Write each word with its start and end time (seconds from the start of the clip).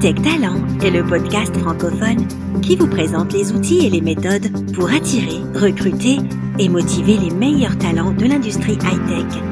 Hightech 0.00 0.22
Talent 0.22 0.64
est 0.78 0.92
le 0.92 1.04
podcast 1.04 1.56
francophone 1.56 2.24
qui 2.62 2.76
vous 2.76 2.86
présente 2.86 3.32
les 3.32 3.50
outils 3.50 3.84
et 3.84 3.90
les 3.90 4.00
méthodes 4.00 4.72
pour 4.72 4.88
attirer, 4.92 5.40
recruter 5.58 6.18
et 6.60 6.68
motiver 6.68 7.16
les 7.16 7.30
meilleurs 7.30 7.76
talents 7.78 8.12
de 8.12 8.24
l'industrie 8.24 8.74
high-tech. 8.74 9.42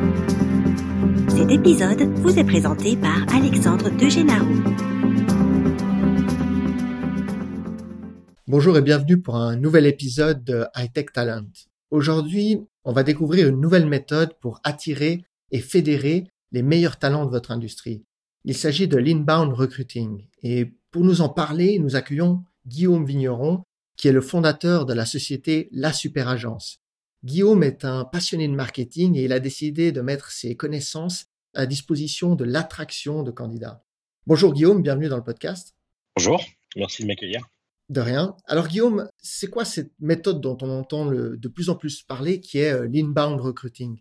Cet 1.30 1.51
épisode 1.51 2.01
vous 2.21 2.38
est 2.38 2.44
présenté 2.44 2.96
par 2.96 3.26
Alexandre 3.35 3.90
Degenarou. 3.90 4.62
Bonjour 8.47 8.78
et 8.78 8.83
bienvenue 8.83 9.21
pour 9.21 9.35
un 9.35 9.56
nouvel 9.56 9.85
épisode 9.85 10.44
de 10.44 10.65
Hightech 10.76 11.13
Talent. 11.13 11.51
Aujourd'hui, 11.90 12.60
on 12.85 12.92
va 12.92 13.03
découvrir 13.03 13.49
une 13.49 13.60
nouvelle 13.60 13.87
méthode 13.87 14.35
pour 14.40 14.60
attirer 14.63 15.24
et 15.51 15.58
fédérer 15.58 16.23
les 16.52 16.62
meilleurs 16.62 17.01
talents 17.01 17.27
de 17.27 17.33
votre 17.33 17.51
industrie. 17.51 18.05
Il 18.48 18.55
s'agit 18.55 18.87
de 18.87 18.97
l'inbound 18.97 19.52
recruiting. 19.52 20.23
Et 20.48 20.77
pour 20.92 21.02
nous 21.02 21.23
en 21.23 21.28
parler, 21.28 21.80
nous 21.80 21.96
accueillons 21.96 22.45
Guillaume 22.68 23.05
Vigneron, 23.05 23.64
qui 23.96 24.06
est 24.06 24.12
le 24.12 24.20
fondateur 24.20 24.86
de 24.86 24.95
la 24.95 25.05
société 25.05 25.69
La 25.72 25.92
Super 25.92 26.28
Agence. 26.28 26.78
Guillaume 27.24 27.64
est 27.64 27.84
un 27.84 28.05
passionné 28.05 28.46
de 28.46 28.55
marketing 28.55 29.16
et 29.16 29.24
il 29.24 29.32
a 29.32 29.41
décidé 29.41 29.91
de 29.91 30.00
mettre 30.02 30.30
ses 30.30 30.55
connaissances 30.55 31.27
à 31.52 31.66
disposition 31.66 32.36
de 32.36 32.45
l'attraction 32.45 33.24
de 33.24 33.32
candidats. 33.32 33.82
Bonjour 34.28 34.52
Guillaume, 34.55 34.82
bienvenue 34.82 35.09
dans 35.09 35.16
le 35.16 35.24
podcast. 35.24 35.74
Bonjour, 36.14 36.41
merci 36.77 37.02
de 37.02 37.08
m'accueillir. 37.08 37.48
De 37.88 38.00
rien. 38.00 38.36
Alors 38.47 38.69
Guillaume, 38.69 39.08
c'est 39.19 39.50
quoi 39.50 39.64
cette 39.64 39.94
méthode 39.98 40.41
dont 40.41 40.58
on 40.60 40.70
entend 40.70 41.06
de 41.06 41.48
plus 41.48 41.70
en 41.70 41.74
plus 41.74 42.05
parler 42.05 42.38
qui 42.38 42.58
est 42.58 42.70
euh, 42.70 42.86
l'inbound 42.88 43.41
recruiting? 43.41 43.98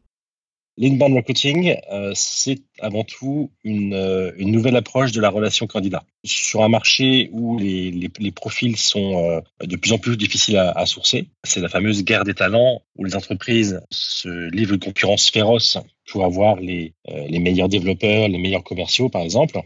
L'inbound 0.77 1.13
marketing, 1.13 1.77
euh, 1.89 2.11
c'est 2.15 2.59
avant 2.81 3.05
tout 3.05 3.49
une, 3.63 3.93
euh, 3.93 4.33
une, 4.37 4.51
nouvelle 4.51 4.75
approche 4.75 5.13
de 5.13 5.21
la 5.21 5.29
relation 5.29 5.67
candidat. 5.67 6.03
Sur 6.25 6.63
un 6.63 6.67
marché 6.67 7.29
où 7.31 7.57
les, 7.57 7.91
les, 7.91 8.09
les 8.19 8.31
profils 8.31 8.75
sont 8.75 9.29
euh, 9.29 9.39
de 9.65 9.77
plus 9.77 9.93
en 9.93 9.99
plus 9.99 10.17
difficiles 10.17 10.57
à, 10.57 10.71
à 10.71 10.85
sourcer, 10.85 11.29
c'est 11.45 11.61
la 11.61 11.69
fameuse 11.69 12.03
guerre 12.03 12.25
des 12.25 12.33
talents 12.33 12.81
où 12.97 13.05
les 13.05 13.15
entreprises 13.15 13.79
se 13.89 14.49
livrent 14.49 14.73
une 14.73 14.81
concurrence 14.81 15.29
féroce 15.29 15.77
pour 16.11 16.25
avoir 16.25 16.57
les, 16.57 16.93
les 17.07 17.39
meilleurs 17.39 17.69
développeurs, 17.69 18.27
les 18.27 18.37
meilleurs 18.37 18.63
commerciaux, 18.63 19.07
par 19.07 19.21
exemple. 19.21 19.61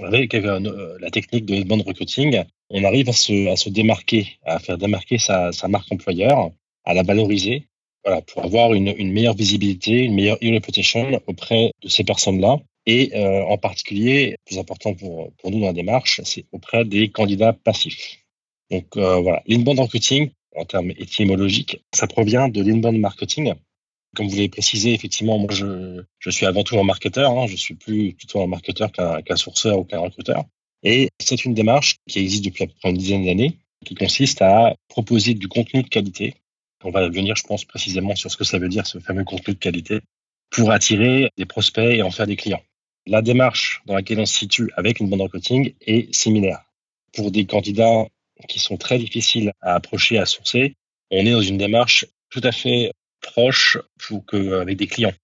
Avec 0.00 0.32
la 0.32 1.10
technique 1.10 1.46
de 1.46 1.54
l'inbound 1.54 1.82
recruiting, 1.82 2.42
on 2.70 2.84
arrive 2.84 3.08
à 3.08 3.12
se, 3.12 3.48
à 3.48 3.56
se 3.56 3.70
démarquer, 3.70 4.38
à 4.44 4.58
faire 4.58 4.76
démarquer 4.76 5.18
sa, 5.18 5.50
sa 5.52 5.66
marque 5.66 5.90
employeur, 5.90 6.50
à 6.84 6.94
la 6.94 7.02
valoriser 7.02 7.67
voilà, 8.04 8.22
pour 8.22 8.44
avoir 8.44 8.74
une, 8.74 8.94
une, 8.96 9.12
meilleure 9.12 9.34
visibilité, 9.34 10.04
une 10.04 10.14
meilleure 10.14 10.38
e-reputation 10.42 11.20
auprès 11.26 11.72
de 11.82 11.88
ces 11.88 12.04
personnes-là. 12.04 12.58
Et 12.86 13.14
euh, 13.14 13.44
en 13.44 13.58
particulier, 13.58 14.36
plus 14.46 14.58
important 14.58 14.94
pour, 14.94 15.30
pour 15.34 15.50
nous 15.50 15.60
dans 15.60 15.66
la 15.66 15.72
démarche, 15.72 16.20
c'est 16.24 16.46
auprès 16.52 16.84
des 16.84 17.10
candidats 17.10 17.52
passifs. 17.52 18.24
Donc 18.70 18.96
euh, 18.96 19.20
voilà, 19.20 19.42
l'inbound 19.46 19.78
marketing, 19.78 20.30
en 20.56 20.64
termes 20.64 20.90
étymologiques, 20.92 21.82
ça 21.94 22.06
provient 22.06 22.48
de 22.48 22.62
l'inbound 22.62 22.98
marketing. 22.98 23.52
Comme 24.16 24.26
vous 24.28 24.36
l'avez 24.36 24.48
précisé, 24.48 24.94
effectivement, 24.94 25.38
moi 25.38 25.50
je, 25.52 26.02
je 26.18 26.30
suis 26.30 26.46
avant 26.46 26.62
tout 26.62 26.78
un 26.78 26.84
marketeur, 26.84 27.30
hein, 27.38 27.46
je 27.46 27.56
suis 27.56 27.74
plus 27.74 28.14
plutôt 28.14 28.42
un 28.42 28.46
marketeur 28.46 28.90
qu'un 28.90 29.20
qu 29.20 29.36
sourceur 29.36 29.78
ou 29.78 29.84
qu'un 29.84 30.00
recruteur. 30.00 30.44
Et 30.82 31.10
c'est 31.20 31.44
une 31.44 31.54
démarche 31.54 31.96
qui 32.08 32.20
existe 32.20 32.44
depuis 32.44 32.64
à 32.64 32.66
peu 32.68 32.72
près 32.80 32.90
une 32.90 32.96
dizaine 32.96 33.26
d'années, 33.26 33.58
qui 33.84 33.94
consiste 33.94 34.40
à 34.40 34.74
proposer 34.88 35.34
du 35.34 35.48
contenu 35.48 35.82
de 35.82 35.88
qualité 35.88 36.34
on 36.84 36.90
va 36.90 37.08
venir, 37.08 37.36
je 37.36 37.44
pense, 37.44 37.64
précisément 37.64 38.14
sur 38.14 38.30
ce 38.30 38.36
que 38.36 38.44
ça 38.44 38.58
veut 38.58 38.68
dire, 38.68 38.86
ce 38.86 38.98
fameux 38.98 39.24
contenu 39.24 39.54
de 39.54 39.58
qualité, 39.58 40.00
pour 40.50 40.70
attirer 40.70 41.30
des 41.36 41.46
prospects 41.46 41.94
et 41.94 42.02
en 42.02 42.10
faire 42.10 42.26
des 42.26 42.36
clients. 42.36 42.62
La 43.06 43.22
démarche 43.22 43.82
dans 43.86 43.94
laquelle 43.94 44.20
on 44.20 44.26
se 44.26 44.36
situe 44.36 44.70
avec 44.76 45.00
une 45.00 45.08
bande 45.08 45.20
marketing 45.20 45.74
est 45.80 46.14
similaire. 46.14 46.62
Pour 47.14 47.30
des 47.30 47.46
candidats 47.46 48.06
qui 48.48 48.58
sont 48.58 48.76
très 48.76 48.98
difficiles 48.98 49.52
à 49.60 49.74
approcher, 49.74 50.18
à 50.18 50.26
sourcer, 50.26 50.74
on 51.10 51.24
est 51.24 51.32
dans 51.32 51.42
une 51.42 51.58
démarche 51.58 52.06
tout 52.30 52.40
à 52.44 52.52
fait 52.52 52.92
proche 53.20 53.78
pour 53.98 54.24
que, 54.26 54.60
avec 54.60 54.76
des 54.76 54.86
clients. 54.86 55.14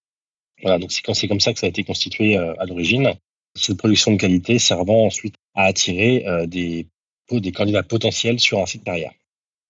Voilà, 0.61 0.79
donc 0.79 0.91
c'est 0.91 1.27
comme 1.27 1.39
ça 1.39 1.53
que 1.53 1.59
ça 1.59 1.67
a 1.67 1.69
été 1.69 1.83
constitué 1.83 2.37
euh, 2.37 2.53
à 2.59 2.65
l'origine. 2.65 3.13
Cette 3.55 3.77
production 3.77 4.11
de 4.11 4.17
qualité 4.17 4.59
servant 4.59 5.05
ensuite 5.05 5.35
à 5.53 5.63
attirer 5.63 6.27
euh, 6.27 6.45
des, 6.45 6.87
des 7.31 7.51
candidats 7.51 7.83
potentiels 7.83 8.39
sur 8.39 8.59
un 8.59 8.65
site 8.65 8.83
carrière 8.83 9.11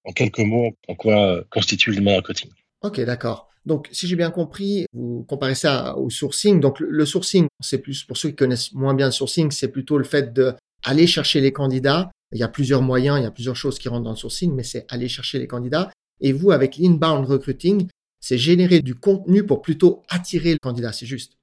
en 0.05 0.11
quelques 0.11 0.39
mots 0.39 0.71
en 0.87 0.95
quoi 0.95 1.43
constitue 1.49 1.91
le 1.91 2.01
marketing. 2.01 2.51
Ok, 2.81 3.01
d'accord. 3.01 3.49
Donc, 3.65 3.89
si 3.91 4.07
j'ai 4.07 4.15
bien 4.15 4.29
compris, 4.29 4.85
vous 4.93 5.25
comparez 5.27 5.55
ça 5.55 5.97
au 5.97 6.09
sourcing. 6.09 6.59
Donc, 6.59 6.79
le, 6.79 7.05
sourcing, 7.05 7.47
c'est 7.59 7.79
plus 7.79 8.03
pour 8.03 8.15
ceux 8.15 8.29
qui 8.29 8.35
connaissent 8.35 8.73
moins 8.73 8.93
bien 8.93 9.07
le 9.07 9.11
sourcing, 9.11 9.49
c'est 9.51 9.69
plutôt 9.69 9.97
le 9.97 10.03
fait 10.03 10.33
de 10.33 10.53
aller 10.83 11.07
chercher 11.07 11.41
les 11.41 11.51
candidats. 11.51 12.11
Il 12.31 12.39
y 12.39 12.43
a 12.43 12.47
plusieurs 12.47 12.83
moyens, 12.83 13.19
il 13.19 13.23
y 13.23 13.27
a 13.27 13.31
plusieurs 13.31 13.55
choses 13.55 13.79
qui 13.79 13.89
rentrent 13.89 14.03
dans 14.03 14.11
le 14.11 14.15
sourcing, 14.17 14.53
mais 14.53 14.63
c'est 14.63 14.85
aller 14.89 15.07
chercher 15.07 15.39
les 15.39 15.47
candidats. 15.47 15.91
Et 16.21 16.31
vous, 16.31 16.51
avec 16.51 16.77
l'inbound 16.77 17.25
recruiting, 17.25 17.87
c'est 18.19 18.37
générer 18.37 18.81
du 18.81 18.95
contenu 18.95 19.45
pour 19.45 19.61
plutôt 19.61 20.03
attirer 20.09 20.51
le 20.51 20.59
candidat. 20.61 20.93
C'est 20.93 21.05
juste. 21.07 21.33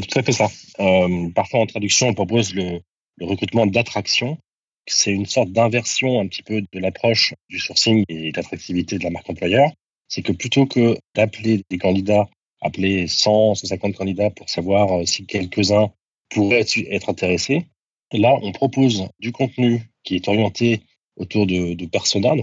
C'est 0.00 0.08
tout 0.08 0.18
à 0.18 0.22
fait 0.24 0.32
ça. 0.32 0.48
Euh, 0.80 1.28
parfois, 1.34 1.60
en 1.60 1.66
traduction, 1.66 2.08
on 2.08 2.14
propose 2.14 2.52
le, 2.52 2.80
le 3.16 3.26
recrutement 3.26 3.66
d'attraction 3.66 4.38
c'est 4.86 5.12
une 5.12 5.26
sorte 5.26 5.50
d'inversion 5.50 6.20
un 6.20 6.26
petit 6.26 6.42
peu 6.42 6.60
de 6.60 6.78
l'approche 6.78 7.34
du 7.48 7.58
sourcing 7.58 8.04
et 8.08 8.32
de 8.32 8.36
l'attractivité 8.36 8.98
de 8.98 9.04
la 9.04 9.10
marque 9.10 9.28
employeur. 9.30 9.70
C'est 10.08 10.22
que 10.22 10.32
plutôt 10.32 10.66
que 10.66 10.96
d'appeler 11.14 11.62
des 11.70 11.78
candidats, 11.78 12.28
appeler 12.60 13.06
100, 13.06 13.56
150 13.56 13.94
candidats 13.94 14.30
pour 14.30 14.48
savoir 14.48 14.92
euh, 14.92 15.06
si 15.06 15.26
quelques-uns 15.26 15.90
pourraient 16.30 16.64
être 16.90 17.08
intéressés, 17.08 17.66
là, 18.12 18.36
on 18.42 18.52
propose 18.52 19.08
du 19.18 19.32
contenu 19.32 19.82
qui 20.02 20.16
est 20.16 20.28
orienté 20.28 20.82
autour 21.16 21.46
de, 21.46 21.74
de 21.74 21.86
personas, 21.86 22.34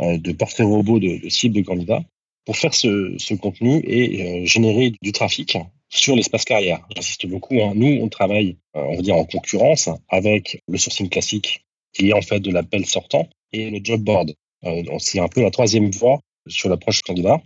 euh, 0.00 0.18
de 0.18 0.32
portraits 0.32 0.66
robots 0.66 0.98
de, 0.98 1.22
de 1.22 1.28
cibles 1.28 1.56
de 1.56 1.62
candidats, 1.62 2.02
pour 2.44 2.56
faire 2.56 2.74
ce, 2.74 3.14
ce 3.18 3.34
contenu 3.34 3.80
et 3.84 4.42
euh, 4.42 4.44
générer 4.44 4.92
du 5.00 5.12
trafic 5.12 5.56
sur 5.88 6.16
l'espace 6.16 6.44
carrière. 6.44 6.86
J'insiste 6.94 7.26
beaucoup. 7.26 7.60
Hein. 7.62 7.72
Nous, 7.74 8.00
on 8.02 8.08
travaille, 8.08 8.56
on 8.74 8.96
va 8.96 9.02
dire, 9.02 9.16
en 9.16 9.24
concurrence 9.24 9.88
avec 10.08 10.60
le 10.68 10.76
sourcing 10.76 11.08
classique 11.08 11.63
qui 11.94 12.10
est 12.10 12.12
en 12.12 12.22
fait 12.22 12.40
de 12.40 12.50
l'appel 12.50 12.84
sortant, 12.86 13.28
et 13.52 13.70
le 13.70 13.80
job 13.82 14.02
board. 14.02 14.34
Euh, 14.64 14.82
c'est 14.98 15.20
un 15.20 15.28
peu 15.28 15.42
la 15.42 15.50
troisième 15.50 15.90
voie 15.90 16.20
sur 16.48 16.68
l'approche 16.68 17.02
candidat. 17.02 17.40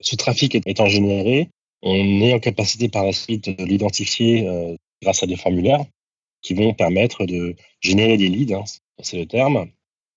Ce 0.00 0.16
trafic 0.16 0.54
étant 0.66 0.86
généré, 0.86 1.48
on 1.82 2.20
est 2.20 2.32
en 2.32 2.40
capacité 2.40 2.88
par 2.88 3.04
la 3.04 3.12
suite 3.12 3.48
de 3.48 3.64
l'identifier 3.64 4.46
euh, 4.48 4.74
grâce 5.02 5.22
à 5.22 5.26
des 5.26 5.36
formulaires 5.36 5.84
qui 6.42 6.54
vont 6.54 6.72
permettre 6.72 7.26
de 7.26 7.56
générer 7.80 8.16
des 8.16 8.28
leads, 8.28 8.54
hein, 8.54 8.64
c'est 9.02 9.18
le 9.18 9.26
terme, 9.26 9.66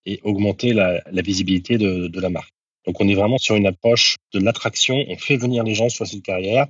et 0.06 0.20
augmenter 0.24 0.72
la, 0.72 1.02
la 1.10 1.22
visibilité 1.22 1.78
de, 1.78 2.08
de, 2.08 2.20
la 2.20 2.30
marque. 2.30 2.52
Donc 2.86 3.00
on 3.00 3.08
est 3.08 3.14
vraiment 3.14 3.38
sur 3.38 3.54
une 3.56 3.66
approche 3.66 4.16
de 4.32 4.40
l'attraction. 4.40 5.04
On 5.08 5.16
fait 5.16 5.36
venir 5.36 5.62
les 5.64 5.74
gens 5.74 5.88
sur 5.88 6.06
cette 6.06 6.22
carrière 6.22 6.66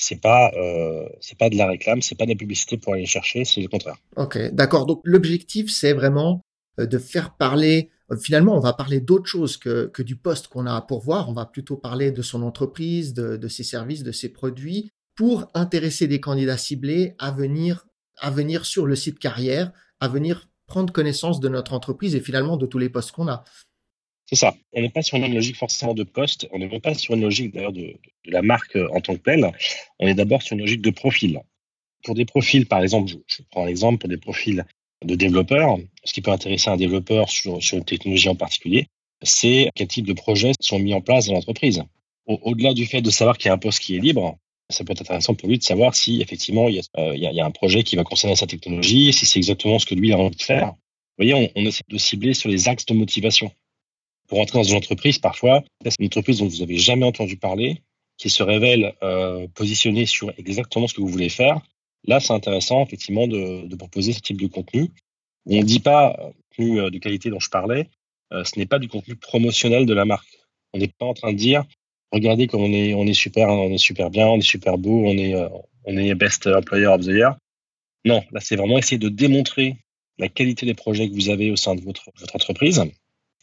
c'est 0.00 0.20
pas 0.20 0.50
euh, 0.56 1.06
c'est 1.20 1.36
pas 1.36 1.50
de 1.50 1.56
la 1.56 1.66
réclame, 1.66 2.00
c'est 2.00 2.14
pas 2.14 2.24
de 2.24 2.30
la 2.30 2.36
publicité 2.36 2.78
pour 2.78 2.94
aller 2.94 3.04
chercher, 3.06 3.44
c'est 3.44 3.60
le 3.60 3.68
contraire. 3.68 3.96
Ok, 4.16 4.38
d'accord. 4.52 4.86
Donc 4.86 5.02
l'objectif 5.04 5.70
c'est 5.70 5.92
vraiment 5.92 6.40
euh, 6.78 6.86
de 6.86 6.98
faire 6.98 7.36
parler. 7.36 7.90
Euh, 8.10 8.16
finalement, 8.16 8.56
on 8.56 8.60
va 8.60 8.72
parler 8.72 9.00
d'autre 9.00 9.26
chose 9.26 9.58
que, 9.58 9.86
que 9.86 10.02
du 10.02 10.16
poste 10.16 10.48
qu'on 10.48 10.66
a 10.66 10.74
à 10.74 10.80
pourvoir. 10.80 11.28
On 11.28 11.34
va 11.34 11.44
plutôt 11.44 11.76
parler 11.76 12.12
de 12.12 12.22
son 12.22 12.42
entreprise, 12.42 13.12
de, 13.12 13.36
de 13.36 13.48
ses 13.48 13.62
services, 13.62 14.02
de 14.02 14.12
ses 14.12 14.30
produits, 14.30 14.90
pour 15.16 15.50
intéresser 15.52 16.06
des 16.06 16.18
candidats 16.18 16.56
ciblés 16.56 17.14
à 17.18 17.30
venir 17.30 17.86
à 18.22 18.30
venir 18.30 18.66
sur 18.66 18.86
le 18.86 18.96
site 18.96 19.18
carrière, 19.18 19.72
à 19.98 20.08
venir 20.08 20.48
prendre 20.66 20.92
connaissance 20.92 21.40
de 21.40 21.48
notre 21.48 21.72
entreprise 21.72 22.14
et 22.14 22.20
finalement 22.20 22.56
de 22.56 22.66
tous 22.66 22.78
les 22.78 22.88
postes 22.88 23.12
qu'on 23.12 23.28
a. 23.28 23.44
C'est 24.30 24.36
ça. 24.36 24.54
On 24.72 24.80
n'est 24.80 24.90
pas 24.90 25.02
sur 25.02 25.16
une 25.16 25.34
logique 25.34 25.56
forcément 25.56 25.92
de 25.92 26.04
poste. 26.04 26.48
On 26.52 26.58
n'est 26.58 26.68
même 26.68 26.80
pas 26.80 26.94
sur 26.94 27.14
une 27.14 27.22
logique 27.22 27.52
d'ailleurs 27.52 27.72
de, 27.72 27.96
la 28.26 28.42
marque 28.42 28.76
euh, 28.76 28.88
en 28.92 29.00
tant 29.00 29.14
que 29.14 29.22
telle. 29.22 29.50
On 29.98 30.06
est 30.06 30.14
d'abord 30.14 30.40
sur 30.42 30.54
une 30.54 30.60
logique 30.60 30.82
de 30.82 30.90
profil. 30.90 31.40
Pour 32.04 32.14
des 32.14 32.24
profils, 32.24 32.64
par 32.64 32.80
exemple, 32.80 33.10
je, 33.26 33.42
prends 33.50 33.64
un 33.64 33.66
exemple 33.66 33.98
pour 33.98 34.08
des 34.08 34.18
profils 34.18 34.64
de 35.04 35.14
développeurs. 35.16 35.78
Ce 36.04 36.12
qui 36.12 36.20
peut 36.20 36.30
intéresser 36.30 36.70
un 36.70 36.76
développeur 36.76 37.28
sur, 37.28 37.58
une 37.72 37.84
technologie 37.84 38.28
en 38.28 38.36
particulier, 38.36 38.86
c'est 39.20 39.68
quel 39.74 39.88
type 39.88 40.06
de 40.06 40.12
projets 40.12 40.52
sont 40.60 40.78
mis 40.78 40.94
en 40.94 41.00
place 41.00 41.26
dans 41.26 41.34
l'entreprise. 41.34 41.82
Au-delà 42.26 42.72
du 42.72 42.86
fait 42.86 43.02
de 43.02 43.10
savoir 43.10 43.36
qu'il 43.36 43.48
y 43.48 43.50
a 43.50 43.54
un 43.54 43.58
poste 43.58 43.80
qui 43.80 43.96
est 43.96 43.98
libre, 43.98 44.38
ça 44.68 44.84
peut 44.84 44.92
être 44.92 45.00
intéressant 45.00 45.34
pour 45.34 45.48
lui 45.48 45.58
de 45.58 45.64
savoir 45.64 45.96
si 45.96 46.22
effectivement 46.22 46.68
il 46.68 46.76
y, 46.76 46.78
a, 46.78 46.82
euh, 46.98 47.44
un 47.44 47.50
projet 47.50 47.82
qui 47.82 47.96
va 47.96 48.04
concerner 48.04 48.36
sa 48.36 48.46
technologie, 48.46 49.12
si 49.12 49.26
c'est 49.26 49.40
exactement 49.40 49.80
ce 49.80 49.86
que 49.86 49.96
lui 49.96 50.12
a 50.12 50.18
envie 50.18 50.36
de 50.36 50.42
faire. 50.42 50.68
Vous 51.18 51.26
voyez, 51.26 51.50
on 51.56 51.60
essaie 51.62 51.82
de 51.88 51.98
cibler 51.98 52.32
sur 52.32 52.48
les 52.48 52.68
axes 52.68 52.86
de 52.86 52.94
motivation 52.94 53.50
pour 54.30 54.40
entrer 54.40 54.58
dans 54.58 54.64
une 54.64 54.76
entreprise, 54.76 55.18
parfois, 55.18 55.64
c'est 55.84 55.98
une 55.98 56.06
entreprise 56.06 56.38
dont 56.38 56.46
vous 56.46 56.58
n'avez 56.58 56.78
jamais 56.78 57.04
entendu 57.04 57.36
parler, 57.36 57.82
qui 58.16 58.30
se 58.30 58.44
révèle 58.44 58.94
euh, 59.02 59.48
positionnée 59.54 60.06
sur 60.06 60.32
exactement 60.38 60.86
ce 60.86 60.94
que 60.94 61.00
vous 61.00 61.08
voulez 61.08 61.28
faire. 61.28 61.60
Là, 62.06 62.20
c'est 62.20 62.32
intéressant, 62.32 62.82
effectivement, 62.84 63.26
de, 63.26 63.66
de, 63.66 63.76
proposer 63.76 64.12
ce 64.12 64.20
type 64.20 64.40
de 64.40 64.46
contenu. 64.46 64.88
On 65.46 65.56
ne 65.56 65.62
dit 65.62 65.80
pas, 65.80 66.16
euh, 66.20 66.30
contenu 66.50 66.80
euh, 66.80 66.90
de 66.90 66.98
qualité 66.98 67.28
dont 67.28 67.40
je 67.40 67.50
parlais, 67.50 67.88
euh, 68.32 68.44
ce 68.44 68.56
n'est 68.56 68.66
pas 68.66 68.78
du 68.78 68.86
contenu 68.86 69.16
promotionnel 69.16 69.84
de 69.84 69.94
la 69.94 70.04
marque. 70.04 70.38
On 70.74 70.78
n'est 70.78 70.88
pas 70.88 71.06
en 71.06 71.14
train 71.14 71.32
de 71.32 71.36
dire, 71.36 71.64
regardez 72.12 72.46
comme 72.46 72.62
on 72.62 72.72
est, 72.72 72.94
on 72.94 73.06
est 73.06 73.14
super, 73.14 73.48
on 73.48 73.72
est 73.72 73.78
super 73.78 74.10
bien, 74.10 74.28
on 74.28 74.38
est 74.38 74.42
super 74.42 74.78
beau, 74.78 75.02
on 75.06 75.18
est, 75.18 75.34
euh, 75.34 75.48
on 75.84 75.96
est 75.96 76.14
best 76.14 76.46
employer 76.46 76.86
of 76.86 77.00
the 77.00 77.08
year. 77.08 77.36
Non, 78.04 78.22
là, 78.30 78.38
c'est 78.40 78.54
vraiment 78.54 78.78
essayer 78.78 78.98
de 78.98 79.08
démontrer 79.08 79.76
la 80.18 80.28
qualité 80.28 80.66
des 80.66 80.74
projets 80.74 81.08
que 81.08 81.14
vous 81.14 81.30
avez 81.30 81.50
au 81.50 81.56
sein 81.56 81.74
de 81.74 81.80
votre, 81.80 82.10
votre 82.18 82.36
entreprise 82.36 82.84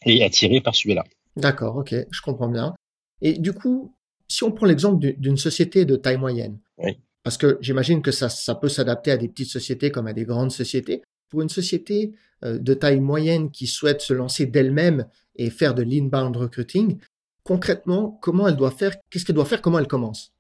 et 0.06 0.24
attirer 0.24 0.62
par 0.62 0.76
celui-là. 0.76 1.04
D'accord, 1.36 1.78
ok, 1.78 1.94
je 2.10 2.22
comprends 2.22 2.50
bien. 2.50 2.76
Et 3.22 3.34
du 3.34 3.54
coup, 3.54 3.94
si 4.28 4.44
on 4.44 4.52
prend 4.52 4.66
l'exemple 4.66 5.14
d'une 5.18 5.38
société 5.38 5.86
de 5.86 5.96
taille 5.96 6.18
moyenne, 6.18 6.60
oui. 6.78 6.98
parce 7.24 7.38
que 7.38 7.58
j'imagine 7.62 8.02
que 8.02 8.12
ça, 8.12 8.30
ça 8.30 8.56
peut 8.56 8.70
s'adapter 8.70 9.12
à 9.12 9.18
des 9.18 9.28
petites 9.28 9.50
sociétés 9.50 9.92
comme 9.92 10.08
à 10.08 10.14
des 10.14 10.26
grandes 10.26 10.52
sociétés, 10.52 11.02
pour 11.30 11.42
une 11.42 11.50
société 11.50 12.14
euh, 12.44 12.58
de 12.58 12.74
taille 12.74 13.00
moyenne 13.00 13.52
qui 13.52 13.68
souhaite 13.68 14.02
se 14.02 14.14
lancer 14.14 14.46
d'elle-même 14.46 15.08
et 15.36 15.50
faire 15.50 15.74
de 15.74 15.84
l'inbound 15.84 16.36
recruiting, 16.36 16.98
concrètement, 17.44 18.18
comment 18.22 18.48
elle 18.48 18.56
doit 18.56 18.72
faire, 18.72 18.96
qu'est-ce 19.10 19.26
qu'elle 19.26 19.36
doit 19.36 19.46
faire, 19.46 19.62
comment 19.62 19.80
elle 19.80 19.88
commence? 19.88 20.34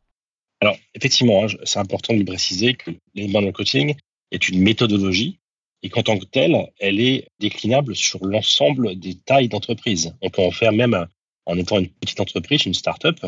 Alors, 0.60 0.76
effectivement, 0.96 1.44
hein, 1.44 1.48
c'est 1.64 1.80
important 1.80 2.16
de 2.16 2.24
préciser 2.24 2.74
que 2.74 2.92
l'inbound 3.16 3.48
recruiting 3.48 3.96
est 4.32 4.50
une 4.50 4.62
méthodologie 4.62 5.40
et 5.84 5.90
qu'en 5.90 6.04
tant 6.04 6.18
que 6.18 6.26
telle, 6.26 6.72
elle 6.80 7.00
est 7.00 7.28
déclinable 7.40 7.96
sur 7.96 8.26
l'ensemble 8.26 9.00
des 9.00 9.16
tailles 9.16 9.50
d'entreprise. 9.50 10.16
On 10.22 10.30
peut 10.30 10.42
en 10.42 10.52
faire 10.52 10.72
même 10.72 11.08
en 11.46 11.58
étant 11.58 11.80
une 11.80 11.90
petite 11.90 12.20
entreprise, 12.20 12.66
une 12.66 12.74
start-up. 12.74 13.20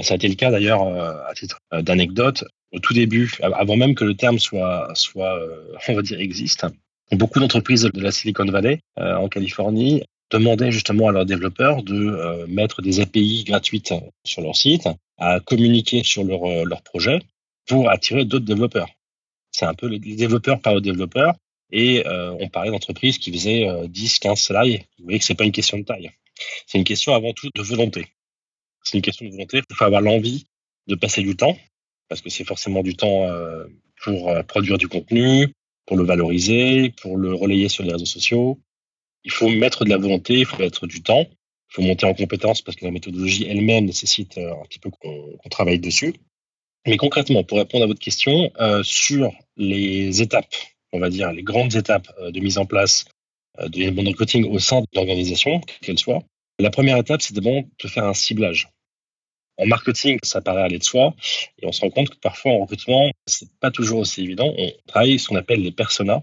Ça 0.00 0.14
a 0.14 0.16
été 0.16 0.28
le 0.28 0.34
cas 0.34 0.50
d'ailleurs 0.50 0.82
euh, 0.82 1.14
à 1.28 1.34
titre 1.34 1.58
euh, 1.72 1.82
d'anecdote 1.82 2.44
au 2.72 2.80
tout 2.80 2.94
début, 2.94 3.32
avant 3.40 3.76
même 3.76 3.94
que 3.94 4.04
le 4.04 4.16
terme 4.16 4.40
soit, 4.40 4.90
soit 4.94 5.38
on 5.88 5.94
va 5.94 6.02
dire, 6.02 6.18
existe. 6.18 6.66
Beaucoup 7.12 7.38
d'entreprises 7.38 7.82
de 7.82 8.00
la 8.00 8.10
Silicon 8.10 8.46
Valley 8.46 8.80
euh, 8.98 9.16
en 9.16 9.28
Californie 9.28 10.02
demandaient 10.30 10.72
justement 10.72 11.08
à 11.08 11.12
leurs 11.12 11.26
développeurs 11.26 11.82
de 11.82 11.94
euh, 11.94 12.46
mettre 12.48 12.82
des 12.82 13.00
API 13.00 13.44
gratuites 13.44 13.92
sur 14.24 14.42
leur 14.42 14.56
site, 14.56 14.88
à 15.18 15.38
communiquer 15.40 16.02
sur 16.02 16.24
leur, 16.24 16.44
euh, 16.44 16.64
leur 16.64 16.82
projet 16.82 17.20
pour 17.66 17.90
attirer 17.90 18.24
d'autres 18.24 18.46
développeurs. 18.46 18.88
C'est 19.52 19.66
un 19.66 19.74
peu 19.74 19.86
les 19.86 19.98
développeurs 19.98 20.60
par 20.60 20.74
aux 20.74 20.80
développeurs 20.80 21.34
et 21.76 22.04
on 22.06 22.48
parlait 22.48 22.70
d'entreprises 22.70 23.18
qui 23.18 23.32
faisaient 23.32 23.66
10, 23.88 24.18
15 24.20 24.40
salariés. 24.40 24.86
Vous 24.98 25.04
voyez 25.04 25.18
que 25.18 25.24
c'est 25.24 25.34
pas 25.34 25.44
une 25.44 25.52
question 25.52 25.76
de 25.76 25.82
taille. 25.82 26.10
C'est 26.66 26.78
une 26.78 26.84
question 26.84 27.14
avant 27.14 27.32
tout 27.32 27.50
de 27.54 27.62
volonté. 27.62 28.06
C'est 28.82 28.96
une 28.96 29.02
question 29.02 29.26
de 29.26 29.32
volonté. 29.32 29.60
Il 29.68 29.76
faut 29.76 29.84
avoir 29.84 30.00
l'envie 30.00 30.46
de 30.86 30.94
passer 30.94 31.22
du 31.22 31.36
temps 31.36 31.56
parce 32.08 32.20
que 32.20 32.30
c'est 32.30 32.44
forcément 32.44 32.82
du 32.82 32.94
temps 32.96 33.28
pour 34.04 34.32
produire 34.46 34.78
du 34.78 34.88
contenu, 34.88 35.52
pour 35.86 35.96
le 35.96 36.04
valoriser, 36.04 36.90
pour 37.00 37.16
le 37.16 37.34
relayer 37.34 37.68
sur 37.68 37.84
les 37.84 37.92
réseaux 37.92 38.06
sociaux. 38.06 38.60
Il 39.24 39.30
faut 39.30 39.48
mettre 39.48 39.84
de 39.84 39.90
la 39.90 39.96
volonté, 39.96 40.34
il 40.34 40.46
faut 40.46 40.58
mettre 40.58 40.86
du 40.86 41.02
temps, 41.02 41.26
il 41.70 41.74
faut 41.74 41.82
monter 41.82 42.06
en 42.06 42.14
compétence 42.14 42.62
parce 42.62 42.76
que 42.76 42.84
la 42.84 42.90
méthodologie 42.90 43.46
elle-même 43.48 43.86
nécessite 43.86 44.38
euh, 44.38 44.52
un 44.52 44.64
petit 44.66 44.78
peu 44.78 44.90
qu'on 44.90 45.48
travaille 45.50 45.78
dessus. 45.78 46.14
Mais 46.86 46.96
concrètement, 46.98 47.42
pour 47.44 47.58
répondre 47.58 47.84
à 47.84 47.86
votre 47.86 48.00
question, 48.00 48.50
euh, 48.60 48.82
sur 48.82 49.32
les 49.56 50.20
étapes, 50.20 50.54
on 50.94 51.00
va 51.00 51.10
dire 51.10 51.32
les 51.32 51.42
grandes 51.42 51.74
étapes 51.74 52.08
euh, 52.20 52.30
de 52.30 52.40
mise 52.40 52.56
en 52.56 52.66
place 52.66 53.04
euh, 53.58 53.68
de 53.68 53.80
l'inbound 53.80 54.08
recruiting 54.08 54.44
au 54.46 54.58
sein 54.58 54.80
de 54.80 54.86
l'organisation, 54.94 55.60
qu'elle 55.82 55.98
soit, 55.98 56.22
la 56.60 56.70
première 56.70 56.96
étape, 56.96 57.20
c'est 57.20 57.34
d'abord 57.34 57.62
de 57.82 57.88
faire 57.88 58.04
un 58.04 58.14
ciblage. 58.14 58.68
En 59.58 59.66
marketing, 59.66 60.18
ça 60.22 60.40
paraît 60.40 60.62
aller 60.62 60.78
de 60.78 60.84
soi, 60.84 61.14
et 61.60 61.66
on 61.66 61.72
se 61.72 61.80
rend 61.80 61.90
compte 61.90 62.10
que 62.10 62.16
parfois 62.16 62.52
en 62.52 62.60
recrutement, 62.60 63.10
c'est 63.26 63.48
pas 63.58 63.70
toujours 63.70 64.00
aussi 64.00 64.22
évident. 64.22 64.52
On 64.56 64.72
travaille 64.86 65.18
ce 65.18 65.28
qu'on 65.28 65.36
appelle 65.36 65.62
les 65.62 65.72
personas, 65.72 66.22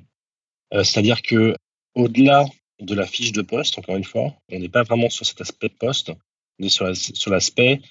euh, 0.74 0.84
c'est-à-dire 0.84 1.22
que 1.22 1.56
au-delà 1.96 2.46
de 2.80 2.96
la 2.96 3.06
fiche 3.06 3.34
de 3.34 3.42
poste, 3.42 3.78
encore 3.78 3.98
une 3.98 4.06
fois, 4.06 4.34
on 4.52 4.60
n'est 4.60 4.70
pas 4.70 4.84
vraiment 4.84 5.10
sur 5.10 5.26
cet 5.26 5.42
aspect 5.42 5.70
poste, 5.70 6.12
on 6.60 6.66
est 6.66 6.70
sur 6.70 7.30
l'aspect 7.30 7.82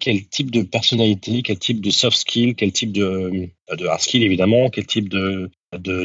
quel 0.00 0.26
type 0.26 0.50
de 0.50 0.62
personnalité, 0.62 1.42
quel 1.42 1.58
type 1.58 1.80
de 1.80 1.90
soft 1.90 2.16
skill, 2.16 2.54
quel 2.54 2.72
type 2.72 2.92
de, 2.92 3.48
de 3.76 3.86
hard 3.86 4.00
skill 4.00 4.22
évidemment, 4.22 4.70
quel 4.70 4.86
type 4.86 5.08
de, 5.08 5.50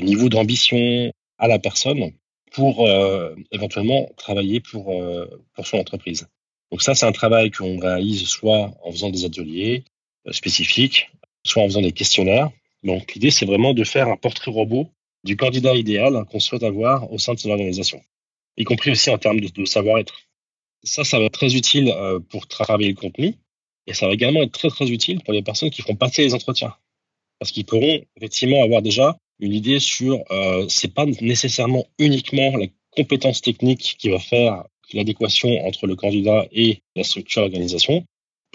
niveau 0.01 0.29
d'ambition 0.29 1.11
à 1.37 1.47
la 1.47 1.59
personne 1.59 2.11
pour 2.51 2.87
euh, 2.87 3.35
éventuellement 3.51 4.09
travailler 4.17 4.59
pour, 4.59 5.01
euh, 5.01 5.25
pour 5.53 5.65
son 5.67 5.77
entreprise. 5.77 6.27
Donc 6.71 6.81
ça, 6.81 6.95
c'est 6.95 7.05
un 7.05 7.11
travail 7.11 7.51
qu'on 7.51 7.79
réalise 7.79 8.27
soit 8.27 8.73
en 8.83 8.91
faisant 8.91 9.09
des 9.09 9.25
ateliers 9.25 9.83
euh, 10.27 10.31
spécifiques, 10.31 11.09
soit 11.43 11.63
en 11.63 11.67
faisant 11.67 11.81
des 11.81 11.91
questionnaires. 11.91 12.51
Donc 12.83 13.13
l'idée, 13.13 13.31
c'est 13.31 13.45
vraiment 13.45 13.73
de 13.73 13.83
faire 13.83 14.07
un 14.07 14.17
portrait 14.17 14.51
robot 14.51 14.89
du 15.23 15.37
candidat 15.37 15.75
idéal 15.75 16.25
qu'on 16.25 16.39
souhaite 16.39 16.63
avoir 16.63 17.11
au 17.11 17.17
sein 17.17 17.33
de 17.33 17.39
son 17.39 17.49
organisation, 17.49 18.01
y 18.57 18.63
compris 18.63 18.91
aussi 18.91 19.09
en 19.09 19.17
termes 19.17 19.39
de, 19.39 19.65
savoir-être. 19.65 20.19
Ça, 20.83 21.03
ça 21.03 21.17
va 21.17 21.25
être 21.25 21.33
très 21.33 21.55
utile 21.55 21.89
euh, 21.89 22.19
pour 22.19 22.47
travailler 22.47 22.89
le 22.89 22.95
contenu, 22.95 23.33
et 23.87 23.93
ça 23.93 24.07
va 24.07 24.13
également 24.13 24.41
être 24.41 24.51
très 24.51 24.69
très 24.69 24.89
utile 24.89 25.21
pour 25.23 25.33
les 25.33 25.41
personnes 25.41 25.69
qui 25.69 25.81
feront 25.81 25.95
passer 25.95 26.23
les 26.23 26.33
entretiens, 26.33 26.73
parce 27.39 27.51
qu'ils 27.51 27.65
pourront 27.65 28.01
effectivement 28.17 28.63
avoir 28.63 28.81
déjà 28.81 29.17
une 29.39 29.53
idée 29.53 29.79
sur, 29.79 30.23
euh, 30.31 30.65
c'est 30.69 30.93
pas 30.93 31.05
nécessairement 31.05 31.85
uniquement 31.99 32.55
la 32.57 32.67
compétence 32.91 33.41
technique 33.41 33.95
qui 33.99 34.09
va 34.09 34.19
faire 34.19 34.63
l'adéquation 34.93 35.65
entre 35.65 35.87
le 35.87 35.95
candidat 35.95 36.47
et 36.51 36.81
la 36.95 37.03
structure 37.03 37.41
d'organisation. 37.41 38.05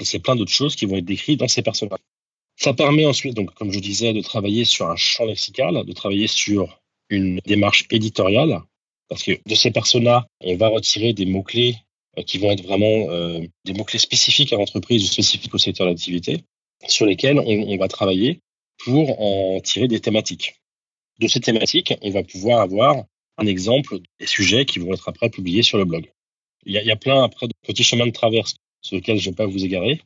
C'est 0.03 0.21
plein 0.21 0.37
d'autres 0.37 0.53
choses 0.53 0.77
qui 0.77 0.87
vont 0.87 0.97
être 0.97 1.05
décrites 1.05 1.41
dans 1.41 1.49
ces 1.49 1.63
personnages. 1.63 1.99
Ça 2.57 2.73
permet 2.73 3.05
ensuite, 3.05 3.35
donc, 3.35 3.53
comme 3.55 3.73
je 3.73 3.79
disais, 3.79 4.13
de 4.13 4.21
travailler 4.21 4.65
sur 4.65 4.89
un 4.89 4.97
champ 4.97 5.27
lexical, 5.27 5.85
de 5.85 5.93
travailler 5.93 6.27
sur 6.27 6.81
une 7.11 7.41
démarche 7.45 7.87
éditoriale, 7.91 8.61
parce 9.09 9.23
que 9.23 9.33
de 9.45 9.55
ces 9.55 9.71
personas, 9.71 10.27
on 10.41 10.57
va 10.57 10.69
retirer 10.69 11.13
des 11.13 11.27
mots-clés 11.27 11.77
qui 12.27 12.39
vont 12.39 12.51
être 12.51 12.63
vraiment 12.63 13.11
euh, 13.11 13.41
des 13.65 13.73
mots-clés 13.73 13.99
spécifiques 13.99 14.53
à 14.53 14.57
l'entreprise 14.57 15.05
ou 15.05 15.07
spécifiques 15.07 15.55
au 15.55 15.59
secteur 15.59 15.87
d'activité, 15.87 16.45
sur 16.87 17.07
lesquels 17.07 17.39
on, 17.39 17.45
on, 17.47 17.77
va 17.77 17.89
travailler 17.89 18.41
pour 18.85 19.21
en 19.21 19.61
tirer 19.61 19.89
des 19.89 20.01
thématiques. 20.01 20.55
De 21.19 21.29
ces 21.29 21.41
thématiques, 21.41 21.95
on 22.03 22.11
va 22.11 22.23
pouvoir 22.23 22.61
avoir 22.61 23.05
un 23.39 23.47
exemple 23.47 23.99
des 24.19 24.27
sujets 24.27 24.65
qui 24.65 24.79
vont 24.79 24.93
être 24.93 25.09
après 25.09 25.31
publiés 25.31 25.63
sur 25.63 25.79
le 25.79 25.85
blog. 25.85 26.11
Il 26.67 26.73
y, 26.73 26.79
a, 26.79 26.83
il 26.83 26.87
y 26.87 26.91
a 26.91 26.97
plein 26.97 27.23
après 27.23 27.47
de 27.47 27.53
petits 27.67 27.85
chemins 27.85 28.07
de 28.07 28.13
traverse 28.13 28.57
sur 28.83 28.97
lesquels 28.97 29.19
je 29.19 29.29
ne 29.29 29.33
vais 29.33 29.37
pas 29.37 29.47
vous 29.47 29.65
égarer. 29.65 30.01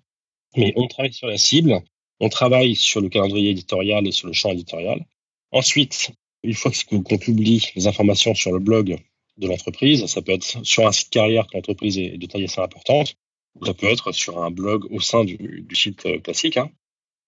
Mais 0.56 0.73
on 0.77 0.87
travaille 0.87 1.12
sur 1.12 1.27
la 1.27 1.37
cible, 1.37 1.83
on 2.21 2.29
travaille 2.29 2.77
sur 2.77 3.01
le 3.01 3.09
calendrier 3.09 3.51
éditorial 3.51 4.06
et 4.06 4.12
sur 4.12 4.29
le 4.29 4.33
champ 4.33 4.53
éditorial. 4.53 5.05
Ensuite, 5.51 6.11
une 6.43 6.55
fois 6.55 6.71
qu'on 6.89 7.19
publie 7.19 7.67
les 7.75 7.87
informations 7.87 8.35
sur 8.35 8.53
le 8.53 8.61
blog 8.61 8.99
de 9.37 9.49
l'entreprise, 9.49 10.07
ça 10.07 10.23
peut 10.23 10.33
être 10.33 10.65
sur 10.65 10.87
un 10.87 10.93
site 10.93 11.11
carrière 11.11 11.47
que 11.47 11.57
l'entreprise 11.57 11.99
est 11.99 12.19
de 12.19 12.27
taille 12.27 12.45
assez 12.45 12.61
importante, 12.61 13.17
ou 13.57 13.67
ça 13.67 13.75
peut 13.75 13.87
être 13.87 14.13
sur 14.13 14.43
un 14.43 14.51
blog 14.51 14.87
au 14.91 15.01
sein 15.01 15.25
du, 15.25 15.67
site 15.73 16.07
euh, 16.07 16.19
classique. 16.19 16.57
Hein. 16.57 16.71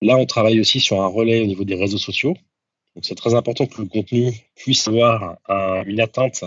Là, 0.03 0.17
on 0.17 0.26
travaille 0.26 0.61
aussi 0.61 0.81
sur 0.81 1.00
un 1.00 1.06
relais 1.06 1.41
au 1.41 1.47
niveau 1.47 1.64
des 1.64 1.75
réseaux 1.75 1.99
sociaux. 1.99 2.37
Donc, 2.94 3.05
c'est 3.05 3.14
très 3.14 3.35
important 3.35 3.67
que 3.67 3.81
le 3.81 3.88
contenu 3.88 4.32
puisse 4.55 4.87
avoir 4.88 5.38
un, 5.49 5.85
une 5.85 6.00
atteinte 6.00 6.45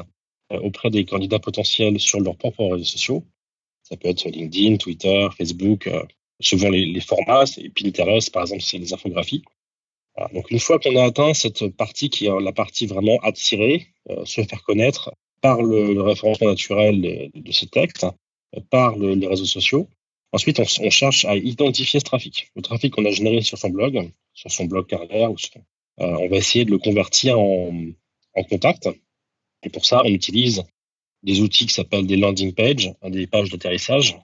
euh, 0.51 0.59
auprès 0.59 0.89
des 0.89 1.05
candidats 1.05 1.39
potentiels 1.39 1.99
sur 1.99 2.19
leurs 2.19 2.37
propres 2.37 2.65
réseaux 2.65 2.83
sociaux. 2.83 3.25
Ça 3.83 3.97
peut 3.97 4.09
être 4.09 4.25
LinkedIn, 4.25 4.77
Twitter, 4.77 5.27
Facebook, 5.37 5.87
euh, 5.87 6.03
souvent 6.39 6.69
les, 6.69 7.01
formats, 7.01 7.45
et 7.57 7.69
Pinterest, 7.69 8.31
par 8.31 8.43
exemple, 8.43 8.61
c'est 8.61 8.77
les 8.77 8.93
infographies. 8.93 9.43
Donc 10.33 10.51
une 10.51 10.59
fois 10.59 10.79
qu'on 10.79 10.97
a 10.97 11.05
atteint 11.05 11.33
cette 11.33 11.69
partie 11.77 12.09
qui 12.09 12.25
est 12.25 12.41
la 12.41 12.51
partie 12.51 12.87
vraiment 12.87 13.19
attirée, 13.21 13.87
se 14.25 14.43
faire 14.43 14.63
connaître 14.63 15.13
par 15.41 15.61
le, 15.61 16.01
référencement 16.01 16.49
naturel 16.49 17.01
de, 17.33 17.51
ces 17.51 17.67
textes, 17.67 18.05
par 18.69 18.97
le, 18.97 19.13
les 19.13 19.27
réseaux 19.27 19.45
sociaux, 19.45 19.87
ensuite 20.31 20.59
on, 20.59 20.89
cherche 20.89 21.25
à 21.25 21.35
identifier 21.35 21.99
ce 21.99 22.05
trafic. 22.05 22.51
Le 22.55 22.61
trafic 22.61 22.93
qu'on 22.93 23.05
a 23.05 23.11
généré 23.11 23.41
sur 23.41 23.57
son 23.57 23.69
blog, 23.69 24.11
sur 24.33 24.51
son 24.51 24.65
blog 24.65 24.87
carrière, 24.87 25.31
ou 25.31 25.35
euh, 26.01 26.15
on 26.19 26.29
va 26.29 26.37
essayer 26.37 26.65
de 26.65 26.71
le 26.71 26.77
convertir 26.77 27.39
en, 27.39 27.73
en 28.35 28.43
contact 28.43 28.89
et 29.63 29.69
pour 29.69 29.85
ça, 29.85 30.01
on 30.05 30.09
utilise 30.09 30.63
des 31.23 31.41
outils 31.41 31.65
qui 31.65 31.73
s'appellent 31.73 32.07
des 32.07 32.15
landing 32.15 32.53
pages, 32.53 32.93
des 33.03 33.27
pages 33.27 33.49
d'atterrissage, 33.49 34.17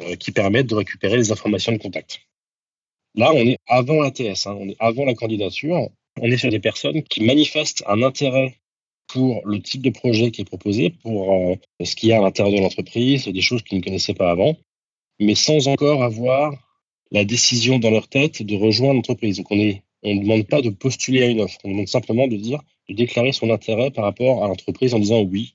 euh, 0.00 0.16
qui 0.16 0.32
permettent 0.32 0.66
de 0.68 0.74
récupérer 0.74 1.16
les 1.16 1.32
informations 1.32 1.72
de 1.72 1.78
contact. 1.78 2.20
Là, 3.14 3.32
on 3.32 3.46
est 3.46 3.58
avant 3.66 4.02
l'ATS, 4.02 4.46
hein, 4.46 4.56
on 4.58 4.68
est 4.68 4.76
avant 4.78 5.04
la 5.04 5.14
candidature. 5.14 5.88
On 6.20 6.30
est 6.30 6.36
sur 6.36 6.50
des 6.50 6.60
personnes 6.60 7.02
qui 7.04 7.22
manifestent 7.22 7.84
un 7.86 8.02
intérêt 8.02 8.56
pour 9.12 9.42
le 9.44 9.60
type 9.60 9.82
de 9.82 9.90
projet 9.90 10.30
qui 10.30 10.42
est 10.42 10.44
proposé, 10.44 10.90
pour 10.90 11.32
euh, 11.32 11.54
ce 11.84 11.96
qu'il 11.96 12.10
y 12.10 12.12
a 12.12 12.18
à 12.18 12.22
l'intérieur 12.22 12.56
de 12.56 12.62
l'entreprise, 12.62 13.26
des 13.26 13.40
choses 13.40 13.62
qu'ils 13.62 13.78
ne 13.78 13.82
connaissaient 13.82 14.14
pas 14.14 14.30
avant, 14.30 14.56
mais 15.18 15.34
sans 15.34 15.68
encore 15.68 16.02
avoir 16.02 16.52
la 17.10 17.24
décision 17.24 17.78
dans 17.78 17.90
leur 17.90 18.08
tête 18.08 18.42
de 18.42 18.56
rejoindre 18.56 18.94
l'entreprise. 18.94 19.36
Donc 19.38 19.50
on 19.50 19.56
ne 19.56 20.20
demande 20.20 20.46
pas 20.46 20.62
de 20.62 20.70
postuler 20.70 21.22
à 21.22 21.26
une 21.26 21.40
offre, 21.40 21.58
on 21.64 21.70
demande 21.70 21.88
simplement 21.88 22.28
de 22.28 22.36
dire 22.36 22.60
de 22.88 22.94
déclarer 22.94 23.32
son 23.32 23.50
intérêt 23.50 23.90
par 23.90 24.04
rapport 24.04 24.44
à 24.44 24.48
l'entreprise 24.48 24.94
en 24.94 24.98
disant 24.98 25.22
oui, 25.22 25.54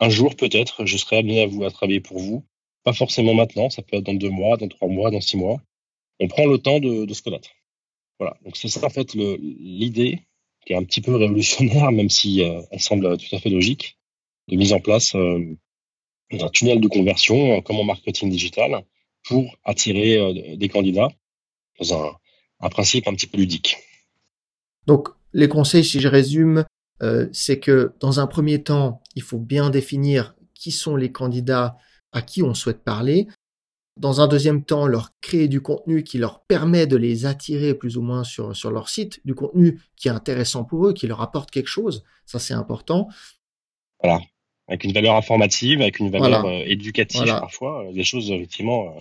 un 0.00 0.08
jour 0.08 0.34
peut-être, 0.34 0.84
je 0.84 0.96
serai 0.96 1.18
amené 1.18 1.42
à 1.42 1.46
vous 1.46 1.68
travailler 1.70 2.00
pour 2.00 2.18
vous. 2.18 2.44
Pas 2.84 2.92
forcément 2.92 3.34
maintenant, 3.34 3.70
ça 3.70 3.82
peut 3.82 3.96
être 3.96 4.04
dans 4.04 4.14
deux 4.14 4.30
mois, 4.30 4.56
dans 4.56 4.66
trois 4.66 4.88
mois, 4.88 5.12
dans 5.12 5.20
six 5.20 5.36
mois. 5.36 5.60
On 6.18 6.26
prend 6.26 6.46
le 6.46 6.58
temps 6.58 6.80
de, 6.80 7.04
de 7.04 7.14
se 7.14 7.22
connaître. 7.22 7.50
Voilà. 8.18 8.36
Donc 8.44 8.56
c'est 8.56 8.68
ça 8.68 8.86
en 8.86 8.90
fait 8.90 9.14
l'idée 9.14 10.20
qui 10.66 10.72
est 10.72 10.76
un 10.76 10.84
petit 10.84 11.00
peu 11.00 11.14
révolutionnaire, 11.16 11.90
même 11.92 12.10
si 12.10 12.42
euh, 12.42 12.62
elle 12.70 12.80
semble 12.80 13.16
tout 13.18 13.34
à 13.34 13.38
fait 13.38 13.50
logique, 13.50 13.98
de 14.48 14.56
mise 14.56 14.72
en 14.72 14.80
place 14.80 15.14
euh, 15.14 15.56
d'un 16.30 16.48
tunnel 16.48 16.80
de 16.80 16.88
conversion 16.88 17.58
euh, 17.58 17.60
comme 17.60 17.76
en 17.76 17.84
marketing 17.84 18.30
digital 18.30 18.84
pour 19.24 19.56
attirer 19.64 20.56
des 20.56 20.68
candidats 20.68 21.08
dans 21.78 22.16
un, 22.60 22.68
principe 22.70 23.06
un 23.06 23.14
petit 23.14 23.28
peu 23.28 23.38
ludique. 23.38 23.76
Donc 24.88 25.10
les 25.32 25.46
conseils, 25.46 25.84
si 25.84 26.00
je 26.00 26.08
résume, 26.08 26.64
c'est 27.30 27.60
que 27.60 27.92
dans 28.00 28.18
un 28.18 28.26
premier 28.26 28.64
temps, 28.64 29.00
il 29.14 29.22
faut 29.22 29.38
bien 29.38 29.70
définir 29.70 30.34
qui 30.54 30.72
sont 30.72 30.96
les 30.96 31.12
candidats 31.12 31.76
à 32.10 32.20
qui 32.20 32.42
on 32.42 32.52
souhaite 32.52 32.82
parler. 32.82 33.28
Dans 34.02 34.20
un 34.20 34.26
deuxième 34.26 34.64
temps, 34.64 34.88
leur 34.88 35.10
créer 35.20 35.46
du 35.46 35.60
contenu 35.60 36.02
qui 36.02 36.18
leur 36.18 36.40
permet 36.40 36.88
de 36.88 36.96
les 36.96 37.24
attirer 37.24 37.72
plus 37.72 37.96
ou 37.96 38.02
moins 38.02 38.24
sur, 38.24 38.56
sur 38.56 38.72
leur 38.72 38.88
site, 38.88 39.20
du 39.24 39.36
contenu 39.36 39.80
qui 39.94 40.08
est 40.08 40.10
intéressant 40.10 40.64
pour 40.64 40.88
eux, 40.88 40.92
qui 40.92 41.06
leur 41.06 41.20
apporte 41.20 41.52
quelque 41.52 41.68
chose. 41.68 42.02
Ça, 42.26 42.40
c'est 42.40 42.52
important. 42.52 43.06
Voilà. 44.02 44.20
Avec 44.66 44.82
une 44.82 44.92
valeur 44.92 45.14
informative, 45.14 45.80
avec 45.82 46.00
une 46.00 46.10
valeur 46.10 46.44
euh, 46.46 46.64
éducative 46.66 47.26
parfois, 47.26 47.84
euh, 47.86 47.92
des 47.92 48.02
choses 48.02 48.28
effectivement. 48.32 48.92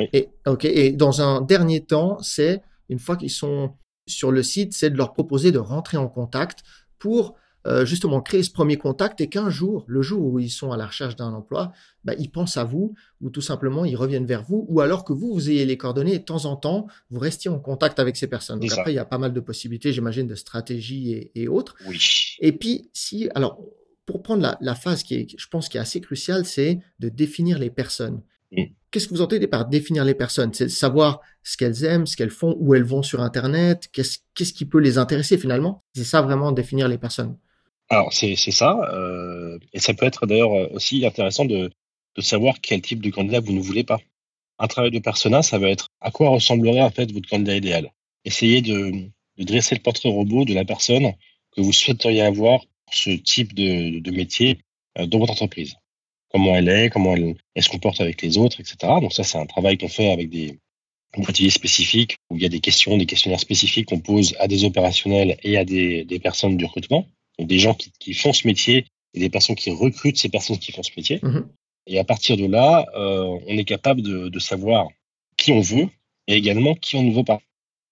Euh, 0.00 0.06
et, 0.12 0.92
dans 0.94 1.22
un 1.22 1.42
dernier 1.42 1.84
temps, 1.84 2.18
c'est 2.20 2.60
une 2.88 2.98
fois 2.98 3.16
qu'ils 3.16 3.30
sont 3.30 3.74
sur 4.08 4.32
le 4.32 4.42
site, 4.42 4.72
c'est 4.72 4.90
de 4.90 4.96
leur 4.96 5.12
proposer 5.12 5.52
de 5.52 5.60
rentrer 5.60 5.96
en 5.96 6.08
contact 6.08 6.64
pour 6.98 7.36
euh, 7.66 7.84
justement 7.84 8.22
créer 8.22 8.42
ce 8.42 8.50
premier 8.50 8.76
contact 8.76 9.20
et 9.20 9.28
qu'un 9.28 9.50
jour, 9.50 9.84
le 9.86 10.00
jour 10.00 10.24
où 10.24 10.38
ils 10.38 10.50
sont 10.50 10.72
à 10.72 10.78
la 10.78 10.86
recherche 10.86 11.14
d'un 11.16 11.32
emploi, 11.32 11.72
bah, 12.04 12.14
ils 12.18 12.30
pensent 12.30 12.56
à 12.56 12.64
vous 12.64 12.94
ou 13.20 13.28
tout 13.28 13.42
simplement 13.42 13.84
ils 13.84 13.96
reviennent 13.96 14.24
vers 14.24 14.42
vous 14.42 14.64
ou 14.68 14.80
alors 14.80 15.04
que 15.04 15.12
vous, 15.12 15.32
vous 15.34 15.50
ayez 15.50 15.66
les 15.66 15.76
coordonnées 15.76 16.14
et 16.14 16.18
de 16.18 16.24
temps 16.24 16.46
en 16.46 16.56
temps, 16.56 16.86
vous 17.10 17.18
restiez 17.18 17.50
en 17.50 17.58
contact 17.58 17.98
avec 17.98 18.16
ces 18.16 18.28
personnes. 18.28 18.60
Donc 18.60 18.72
après, 18.72 18.92
il 18.92 18.96
y 18.96 18.98
a 18.98 19.04
pas 19.04 19.18
mal 19.18 19.34
de 19.34 19.40
possibilités, 19.40 19.92
j'imagine, 19.92 20.26
de 20.26 20.34
stratégies 20.34 21.30
et, 21.34 21.48
autres. 21.48 21.76
Oui. 21.86 21.98
Et 22.38 22.52
puis, 22.52 22.88
si, 22.94 23.28
alors, 23.34 23.60
pour 24.06 24.22
prendre 24.22 24.42
la, 24.42 24.56
la, 24.60 24.74
phase 24.74 25.02
qui 25.02 25.14
est, 25.14 25.26
je 25.36 25.48
pense, 25.48 25.68
qui 25.68 25.76
est 25.76 25.80
assez 25.80 26.00
cruciale, 26.00 26.46
c'est 26.46 26.80
de 26.98 27.08
définir 27.08 27.58
les 27.58 27.70
personnes. 27.70 28.22
Mm. 28.52 28.64
Qu'est-ce 28.90 29.06
que 29.06 29.14
vous 29.14 29.20
entendez 29.20 29.46
par 29.46 29.68
définir 29.68 30.04
les 30.04 30.14
personnes? 30.14 30.52
C'est 30.52 30.68
savoir 30.68 31.20
ce 31.42 31.56
qu'elles 31.56 31.84
aiment, 31.84 32.06
ce 32.06 32.16
qu'elles 32.16 32.30
font, 32.30 32.56
où 32.58 32.74
elles 32.74 32.84
vont 32.84 33.02
sur 33.02 33.20
Internet, 33.20 33.88
qu'est-ce 33.92 34.52
qui 34.52 34.64
peut 34.64 34.80
les 34.80 34.98
intéresser 34.98 35.38
finalement? 35.38 35.84
C'est 35.94 36.04
ça 36.04 36.22
vraiment 36.22 36.52
définir 36.52 36.88
les 36.88 36.98
personnes. 36.98 37.36
Alors 37.90 38.12
c'est 38.12 38.36
ça, 38.36 38.88
euh, 38.92 39.58
et 39.72 39.80
ça 39.80 39.94
peut 39.94 40.06
être 40.06 40.24
d'ailleurs 40.24 40.52
aussi 40.72 41.04
intéressant 41.04 41.44
de, 41.44 41.72
de 42.16 42.22
savoir 42.22 42.60
quel 42.60 42.80
type 42.82 43.02
de 43.02 43.10
candidat 43.10 43.40
vous 43.40 43.52
ne 43.52 43.60
voulez 43.60 43.82
pas. 43.82 43.98
Un 44.60 44.68
travail 44.68 44.92
de 44.92 45.00
persona, 45.00 45.42
ça 45.42 45.58
va 45.58 45.70
être 45.70 45.88
à 46.00 46.12
quoi 46.12 46.28
ressemblerait 46.30 46.82
en 46.82 46.90
fait 46.90 47.10
votre 47.10 47.28
candidat 47.28 47.56
idéal. 47.56 47.90
Essayez 48.24 48.62
de, 48.62 49.10
de 49.38 49.44
dresser 49.44 49.74
le 49.74 49.80
portrait 49.80 50.08
robot 50.08 50.44
de 50.44 50.54
la 50.54 50.64
personne 50.64 51.14
que 51.50 51.60
vous 51.60 51.72
souhaiteriez 51.72 52.22
avoir 52.22 52.60
pour 52.60 52.94
ce 52.94 53.10
type 53.10 53.54
de, 53.54 53.98
de 53.98 54.10
métier 54.12 54.60
euh, 54.98 55.06
dans 55.06 55.18
votre 55.18 55.32
entreprise. 55.32 55.74
Comment 56.30 56.54
elle 56.54 56.68
est, 56.68 56.90
comment 56.90 57.16
elle, 57.16 57.34
elle, 57.56 57.62
se 57.62 57.70
comporte 57.70 58.00
avec 58.00 58.22
les 58.22 58.38
autres, 58.38 58.60
etc. 58.60 58.76
Donc 59.00 59.12
ça, 59.12 59.24
c'est 59.24 59.38
un 59.38 59.46
travail 59.46 59.78
qu'on 59.78 59.88
fait 59.88 60.12
avec 60.12 60.30
des 60.30 60.60
ateliers 61.26 61.50
spécifiques 61.50 62.18
où 62.30 62.36
il 62.36 62.42
y 62.42 62.46
a 62.46 62.48
des 62.48 62.60
questions, 62.60 62.96
des 62.96 63.06
questionnaires 63.06 63.40
spécifiques 63.40 63.86
qu'on 63.86 63.98
pose 63.98 64.36
à 64.38 64.46
des 64.46 64.62
opérationnels 64.62 65.38
et 65.42 65.56
à 65.56 65.64
des, 65.64 66.04
des 66.04 66.20
personnes 66.20 66.56
du 66.56 66.66
recrutement 66.66 67.08
des 67.44 67.58
gens 67.58 67.74
qui, 67.74 68.14
font 68.14 68.32
ce 68.32 68.46
métier 68.46 68.86
et 69.14 69.20
des 69.20 69.30
personnes 69.30 69.56
qui 69.56 69.70
recrutent 69.70 70.18
ces 70.18 70.28
personnes 70.28 70.58
qui 70.58 70.72
font 70.72 70.82
ce 70.82 70.90
métier. 70.96 71.20
Mhm. 71.22 71.48
Et 71.86 71.98
à 71.98 72.04
partir 72.04 72.36
de 72.36 72.46
là, 72.46 72.86
euh, 72.94 73.38
on 73.46 73.56
est 73.56 73.64
capable 73.64 74.02
de, 74.02 74.38
savoir 74.38 74.88
qui 75.36 75.52
on 75.52 75.60
veut 75.60 75.88
et 76.26 76.34
également 76.34 76.74
qui 76.74 76.96
on 76.96 77.02
ne 77.02 77.12
veut 77.12 77.24
pas. 77.24 77.40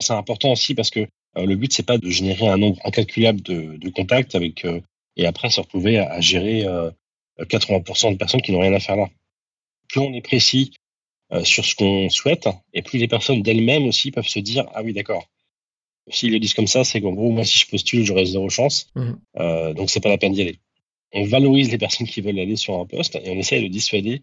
C'est 0.01 0.13
important 0.13 0.53
aussi 0.53 0.75
parce 0.75 0.91
que 0.91 1.01
euh, 1.37 1.47
le 1.47 1.57
but 1.57 1.73
c'est 1.73 1.87
pas 1.87 1.99
de 1.99 2.09
générer 2.09 2.47
un 2.47 2.59
nombre 2.59 2.79
incalculable 2.85 3.41
de, 3.43 3.89
contacts 3.91 4.35
avec 4.35 4.65
euh, 4.65 4.81
et 5.17 5.27
après 5.27 5.51
se 5.51 5.61
retrouver 5.61 5.99
à, 5.99 6.21
gérer 6.21 6.65
80% 7.41 8.13
de 8.13 8.17
personnes 8.17 8.43
qui 8.43 8.53
n'ont 8.53 8.61
rien 8.61 8.75
à 8.75 8.81
faire 8.81 8.97
là. 8.97 9.09
Plus 9.89 10.01
on 10.01 10.13
est 10.13 10.21
précis 10.21 10.73
sur 11.43 11.65
ce 11.65 11.75
qu'on 11.75 12.09
souhaite 12.09 12.49
et 12.73 12.83
plus 12.83 12.99
les 12.99 13.09
personnes 13.09 13.43
d'elles-mêmes 13.43 13.87
aussi 13.87 14.13
peuvent 14.13 14.29
se 14.29 14.39
dire 14.39 14.67
ah 14.75 14.83
oui 14.85 14.93
d'accord 14.93 15.27
S'ils 16.11 16.33
le 16.33 16.39
disent 16.39 16.55
comme 16.55 16.67
ça, 16.67 16.85
c'est 16.85 17.01
qu'en 17.01 17.13
gros, 17.13 17.31
moi, 17.31 17.45
si 17.45 17.59
je 17.59 17.67
postule, 17.67 18.05
j'aurai 18.05 18.27
zéro 18.27 18.49
chance. 18.49 18.91
Mhm. 18.95 19.19
Euh, 19.39 19.75
donc, 19.75 19.91
c'est 19.91 20.01
pas 20.01 20.09
la 20.09 20.19
peine 20.19 20.33
d'y 20.33 20.43
aller. 20.43 20.59
On 21.13 21.25
valorise 21.25 21.71
les 21.71 21.79
personnes 21.79 22.07
qui 22.07 22.21
veulent 22.21 22.39
aller 22.39 22.57
sur 22.57 22.79
un 22.79 22.87
poste 22.87 23.17
et 23.17 23.31
on 23.31 23.39
essaie 23.39 23.61
de 23.61 23.69
dissuader 23.69 24.23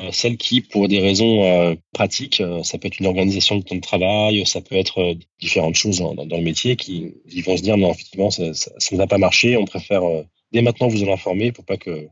euh, 0.00 0.10
celles 0.10 0.36
qui, 0.36 0.62
pour 0.62 0.88
des 0.88 1.00
raisons 1.00 1.44
euh, 1.44 1.74
pratiques, 1.92 2.40
euh, 2.40 2.62
ça 2.62 2.78
peut 2.78 2.88
être 2.88 2.98
une 2.98 3.06
organisation 3.06 3.56
de 3.56 3.62
temps 3.62 3.76
de 3.76 3.80
travail, 3.80 4.44
ça 4.46 4.62
peut 4.62 4.74
être 4.74 5.14
différentes 5.38 5.74
choses 5.74 5.98
dans, 5.98 6.14
dans, 6.14 6.36
le 6.36 6.42
métier, 6.42 6.76
qui 6.76 7.12
vont 7.44 7.56
se 7.56 7.62
dire 7.62 7.76
non, 7.76 7.92
effectivement, 7.92 8.30
ça, 8.30 8.54
ça, 8.54 8.72
ça 8.78 8.94
ne 8.94 8.98
va 8.98 9.06
pas 9.06 9.18
marcher. 9.18 9.56
On 9.56 9.66
préfère 9.66 10.02
dès 10.50 10.62
maintenant 10.62 10.88
vous 10.88 11.04
en 11.04 11.12
informer 11.12 11.52
pour 11.52 11.64
pas 11.64 11.76
que, 11.76 12.08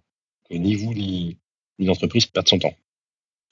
que 0.48 0.54
ni 0.54 0.74
vous 0.74 0.92
ni, 0.92 1.38
ni 1.78 1.86
l'entreprise 1.86 2.26
perdent 2.26 2.48
son 2.48 2.58
temps. 2.58 2.74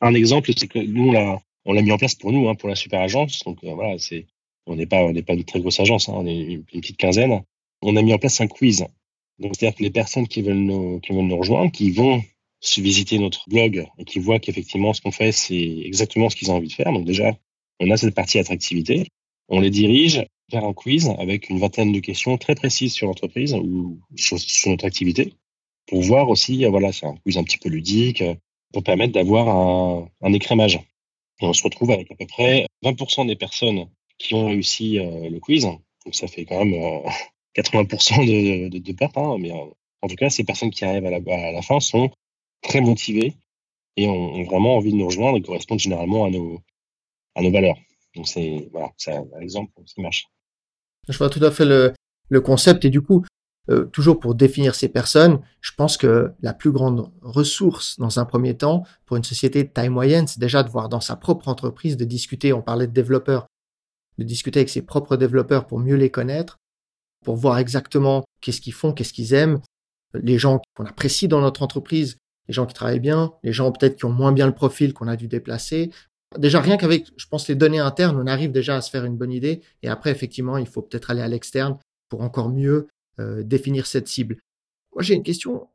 Un 0.00 0.14
exemple, 0.14 0.52
c'est 0.56 0.68
que 0.68 0.78
nous, 0.78 1.08
on 1.08 1.12
l'a, 1.12 1.40
on 1.64 1.72
l'a 1.72 1.82
mis 1.82 1.90
en 1.90 1.98
place 1.98 2.14
pour 2.14 2.30
nous, 2.30 2.48
hein, 2.48 2.54
pour 2.54 2.68
la 2.68 2.76
super 2.76 3.00
agence. 3.00 3.42
Donc 3.44 3.58
voilà, 3.64 3.98
c'est 3.98 4.26
on 4.68 4.76
n'est 4.76 4.86
pas, 4.86 5.12
pas 5.26 5.34
une 5.34 5.44
très 5.44 5.60
grosse 5.60 5.80
agence, 5.80 6.08
hein, 6.08 6.14
on 6.16 6.26
est 6.26 6.38
une, 6.38 6.64
petite 6.64 6.96
quinzaine. 6.96 7.42
On 7.82 7.96
a 7.96 8.02
mis 8.02 8.12
en 8.12 8.18
place 8.18 8.40
un 8.40 8.46
quiz. 8.46 8.86
Donc, 9.38 9.54
c'est-à-dire 9.56 9.76
que 9.76 9.82
les 9.82 9.90
personnes 9.90 10.28
qui 10.28 10.42
veulent 10.42 10.56
nous, 10.56 11.00
qui 11.00 11.12
veulent 11.12 11.26
nous 11.26 11.36
rejoindre, 11.36 11.72
qui 11.72 11.90
vont 11.90 12.22
visiter 12.76 13.18
notre 13.18 13.48
blog 13.48 13.86
et 13.98 14.04
qui 14.04 14.18
voient 14.18 14.40
qu'effectivement 14.40 14.92
ce 14.92 15.00
qu'on 15.00 15.12
fait, 15.12 15.32
c'est 15.32 15.78
exactement 15.84 16.28
ce 16.28 16.36
qu'ils 16.36 16.50
ont 16.50 16.56
envie 16.56 16.68
de 16.68 16.72
faire. 16.72 16.92
Donc 16.92 17.04
déjà, 17.04 17.36
on 17.80 17.90
a 17.90 17.96
cette 17.96 18.14
partie 18.14 18.38
attractivité. 18.38 19.06
On 19.48 19.60
les 19.60 19.70
dirige 19.70 20.24
vers 20.50 20.64
un 20.64 20.72
quiz 20.72 21.08
avec 21.18 21.50
une 21.50 21.58
vingtaine 21.58 21.92
de 21.92 22.00
questions 22.00 22.36
très 22.36 22.54
précises 22.54 22.92
sur 22.92 23.06
l'entreprise 23.06 23.54
ou 23.54 24.00
sur, 24.16 24.38
notre 24.66 24.84
activité 24.84 25.34
pour 25.86 26.02
voir 26.02 26.28
aussi, 26.28 26.64
voilà, 26.64 26.92
c'est 26.92 27.06
un 27.06 27.14
quiz 27.16 27.38
un 27.38 27.44
petit 27.44 27.58
peu 27.58 27.68
ludique 27.68 28.20
euh, 28.20 28.34
pour 28.72 28.82
permettre 28.82 29.14
d'avoir 29.14 29.48
un, 29.48 30.10
un 30.20 30.32
écrémage. 30.34 30.80
Et 31.40 31.46
on 31.46 31.52
se 31.54 31.62
retrouve 31.62 31.92
avec 31.92 32.10
à 32.10 32.14
peu 32.14 32.26
près 32.26 32.66
20% 32.84 33.26
des 33.26 33.36
personnes 33.36 33.88
qui 34.18 34.34
ont 34.34 34.46
réussi 34.46 34.98
euh, 34.98 35.30
le 35.30 35.40
quiz. 35.40 35.64
Donc 35.64 36.14
ça 36.14 36.26
fait 36.26 36.44
quand 36.44 36.64
même 36.64 36.74
80% 37.56 38.20
euh, 38.20 38.68
de, 38.70 38.78
de, 38.78 38.92
pertes. 38.92 39.16
Hein, 39.16 39.36
mais 39.38 39.52
euh, 39.52 39.64
en 40.02 40.08
tout 40.08 40.16
cas, 40.16 40.28
ces 40.28 40.44
personnes 40.44 40.70
qui 40.70 40.84
arrivent 40.84 41.06
à 41.06 41.52
la, 41.52 41.62
fin 41.62 41.80
sont 41.80 42.10
très 42.62 42.80
motivées 42.80 43.34
et 43.96 44.06
ont, 44.08 44.42
vraiment 44.44 44.76
envie 44.76 44.92
de 44.92 44.96
nous 44.96 45.06
rejoindre 45.06 45.38
et 45.38 45.42
correspondent 45.42 45.80
généralement 45.80 46.24
à 46.24 46.30
nos, 46.30 46.60
à 47.34 47.42
nos 47.42 47.50
valeurs. 47.50 47.78
Donc 48.14 48.26
c'est 48.28 48.68
voilà, 48.72 48.90
c'est 48.96 49.12
un 49.12 49.40
exemple 49.40 49.72
qui 49.86 50.00
marche. 50.00 50.26
Je 51.08 51.16
vois 51.16 51.30
tout 51.30 51.44
à 51.44 51.50
fait 51.50 51.64
le, 51.64 51.94
le 52.28 52.40
concept 52.40 52.84
et 52.84 52.90
du 52.90 53.00
coup, 53.00 53.24
toujours 53.92 54.18
pour 54.18 54.34
définir 54.34 54.74
ces 54.74 54.88
personnes, 54.88 55.40
je 55.60 55.72
pense 55.76 55.98
que 55.98 56.32
la 56.40 56.54
plus 56.54 56.70
grande 56.70 57.12
ressource 57.20 57.98
dans 57.98 58.18
un 58.18 58.24
premier 58.24 58.56
temps 58.56 58.84
pour 59.04 59.18
une 59.18 59.24
société 59.24 59.62
de 59.62 59.68
taille 59.68 59.90
moyenne, 59.90 60.26
c'est 60.26 60.40
déjà 60.40 60.62
de 60.62 60.70
voir 60.70 60.88
dans 60.88 61.02
sa 61.02 61.16
propre 61.16 61.48
entreprise, 61.48 61.98
de 61.98 62.06
discuter, 62.06 62.54
on 62.54 62.62
parlait 62.62 62.86
de 62.86 62.92
développeurs, 62.92 63.46
de 64.18 64.24
discuter 64.24 64.60
avec 64.60 64.68
ses 64.68 64.82
propres 64.82 65.16
développeurs 65.16 65.66
pour 65.66 65.78
mieux 65.78 65.96
les 65.96 66.10
connaître, 66.10 66.58
pour 67.24 67.36
voir 67.36 67.58
exactement 67.58 68.24
qu'est-ce 68.40 68.60
qu'ils 68.60 68.72
font, 68.72 68.92
qu'est-ce 68.92 69.12
qu'ils 69.12 69.32
aiment, 69.32 69.60
les 70.14 70.38
gens 70.38 70.60
qu'on 70.74 70.84
apprécie 70.84 71.28
dans 71.28 71.40
notre 71.40 71.62
entreprise, 71.62 72.18
les 72.48 72.54
gens 72.54 72.66
qui 72.66 72.74
travaillent 72.74 73.00
bien, 73.00 73.32
les 73.42 73.52
gens 73.52 73.70
peut-être 73.72 73.96
qui 73.96 74.04
ont 74.04 74.12
moins 74.12 74.32
bien 74.32 74.46
le 74.46 74.54
profil 74.54 74.92
qu'on 74.94 75.08
a 75.08 75.16
dû 75.16 75.28
déplacer. 75.28 75.90
Déjà, 76.36 76.60
rien 76.60 76.76
qu'avec, 76.76 77.06
je 77.16 77.26
pense, 77.26 77.48
les 77.48 77.54
données 77.54 77.78
internes, 77.78 78.18
on 78.20 78.26
arrive 78.26 78.52
déjà 78.52 78.76
à 78.76 78.80
se 78.80 78.90
faire 78.90 79.04
une 79.04 79.16
bonne 79.16 79.32
idée. 79.32 79.62
Et 79.82 79.88
après, 79.88 80.10
effectivement, 80.10 80.58
il 80.58 80.66
faut 80.66 80.82
peut-être 80.82 81.10
aller 81.10 81.22
à 81.22 81.28
l'externe 81.28 81.78
pour 82.08 82.22
encore 82.22 82.50
mieux 82.50 82.88
euh, 83.18 83.42
définir 83.42 83.86
cette 83.86 84.08
cible. 84.08 84.38
Moi, 84.94 85.02
j'ai 85.02 85.14
une 85.14 85.22
question 85.22 85.68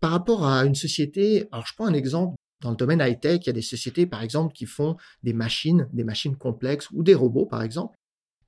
par 0.00 0.10
rapport 0.10 0.46
à 0.46 0.64
une 0.64 0.74
société. 0.74 1.46
Alors, 1.52 1.66
je 1.66 1.74
prends 1.74 1.86
un 1.86 1.94
exemple 1.94 2.34
dans 2.62 2.70
le 2.70 2.76
domaine 2.76 3.00
high-tech, 3.00 3.40
il 3.42 3.46
y 3.48 3.50
a 3.50 3.54
des 3.54 3.60
sociétés, 3.60 4.06
par 4.06 4.22
exemple, 4.22 4.54
qui 4.54 4.66
font 4.66 4.96
des 5.22 5.32
machines, 5.32 5.88
des 5.92 6.04
machines 6.04 6.36
complexes 6.36 6.88
ou 6.92 7.02
des 7.02 7.14
robots, 7.14 7.44
par 7.44 7.62
exemple. 7.62 7.96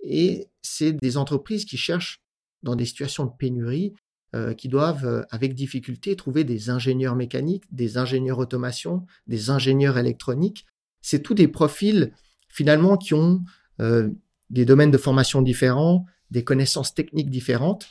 Et 0.00 0.48
c'est 0.62 0.92
des 0.92 1.16
entreprises 1.16 1.64
qui 1.64 1.76
cherchent, 1.76 2.20
dans 2.62 2.76
des 2.76 2.86
situations 2.86 3.26
de 3.26 3.32
pénurie, 3.36 3.92
euh, 4.34 4.54
qui 4.54 4.68
doivent, 4.68 5.04
euh, 5.04 5.22
avec 5.30 5.54
difficulté, 5.54 6.16
trouver 6.16 6.44
des 6.44 6.70
ingénieurs 6.70 7.16
mécaniques, 7.16 7.64
des 7.72 7.98
ingénieurs 7.98 8.38
automation, 8.38 9.04
des 9.26 9.50
ingénieurs 9.50 9.98
électroniques. 9.98 10.64
C'est 11.02 11.22
tous 11.22 11.34
des 11.34 11.48
profils, 11.48 12.12
finalement, 12.48 12.96
qui 12.96 13.14
ont 13.14 13.42
euh, 13.80 14.10
des 14.48 14.64
domaines 14.64 14.92
de 14.92 14.98
formation 14.98 15.42
différents, 15.42 16.06
des 16.30 16.44
connaissances 16.44 16.94
techniques 16.94 17.30
différentes. 17.30 17.88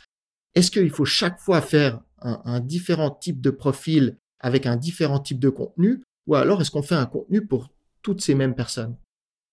Est-ce 0.55 0.71
qu'il 0.71 0.89
faut 0.89 1.05
chaque 1.05 1.39
fois 1.39 1.61
faire 1.61 2.01
un, 2.19 2.41
un 2.45 2.59
différent 2.61 3.11
type 3.11 3.41
de 3.41 3.49
profil 3.49 4.17
avec 4.39 4.65
un 4.65 4.77
différent 4.77 5.19
type 5.19 5.39
de 5.39 5.49
contenu 5.49 6.01
ou 6.27 6.35
alors 6.35 6.61
est-ce 6.61 6.71
qu'on 6.71 6.83
fait 6.83 6.95
un 6.95 7.05
contenu 7.05 7.45
pour 7.45 7.69
toutes 8.01 8.21
ces 8.21 8.35
mêmes 8.35 8.55
personnes? 8.55 8.95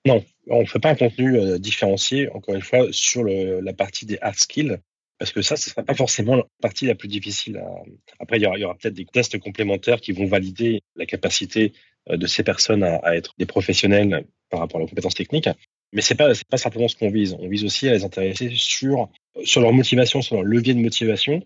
Non, 0.07 0.25
on 0.49 0.61
ne 0.61 0.67
fait 0.67 0.79
pas 0.79 0.91
un 0.91 0.95
contenu 0.95 1.37
euh, 1.37 1.59
différencié, 1.59 2.31
encore 2.31 2.55
une 2.55 2.63
fois, 2.63 2.87
sur 2.91 3.25
la 3.25 3.73
partie 3.73 4.07
des 4.07 4.19
hard 4.21 4.37
skills, 4.37 4.79
parce 5.19 5.33
que 5.33 5.43
ça, 5.43 5.57
ce 5.57 5.69
ne 5.69 5.73
sera 5.73 5.83
pas 5.83 5.95
forcément 5.95 6.37
la 6.37 6.45
partie 6.63 6.87
la 6.87 6.95
plus 6.95 7.09
difficile. 7.09 7.63
Après, 8.19 8.39
il 8.39 8.43
y 8.43 8.65
aura, 8.65 8.75
peut-être 8.75 8.95
des 8.95 9.05
tests 9.05 9.39
complémentaires 9.39 10.01
qui 10.01 10.13
vont 10.13 10.27
valider 10.27 10.81
la 10.97 11.05
capacité 11.05 11.75
euh, 12.09 12.17
de 12.17 12.27
ces 12.27 12.43
personnes 12.43 12.83
à, 12.83 13.15
être 13.15 13.35
des 13.39 13.47
professionnels 13.47 14.25
par 14.49 14.61
rapport 14.61 14.79
à 14.79 14.81
leurs 14.81 14.89
compétences 14.89 15.15
techniques. 15.15 15.51
Mais 15.93 16.03
c'est 16.03 16.15
pas 16.15 16.33
pas 16.49 16.57
simplement 16.57 16.89
ce 16.89 16.97
qu'on 16.97 17.11
vise. 17.11 17.37
On 17.41 17.49
vise 17.49 17.65
aussi 17.65 17.89
à 17.89 17.93
les 17.93 18.05
intéresser 18.05 18.51
sur 18.55 19.11
sur 19.45 19.61
leur 19.61 19.73
motivation, 19.73 20.23
sur 20.23 20.37
leur 20.37 20.45
levier 20.45 20.75
de 20.75 20.81
motivation, 20.81 21.43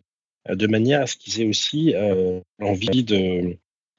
euh, 0.49 0.55
de 0.55 0.67
manière 0.67 1.03
à 1.03 1.07
ce 1.07 1.17
qu'ils 1.17 1.41
aient 1.41 1.47
aussi 1.47 1.95
euh, 1.95 2.41
l'envie 2.59 3.05
de 3.05 3.17
euh, 3.17 3.55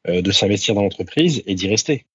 de 0.07 0.31
s'investir 0.31 0.75
dans 0.75 0.83
l'entreprise 0.83 1.43
et 1.45 1.55
d'y 1.55 1.67
rester. 1.67 2.05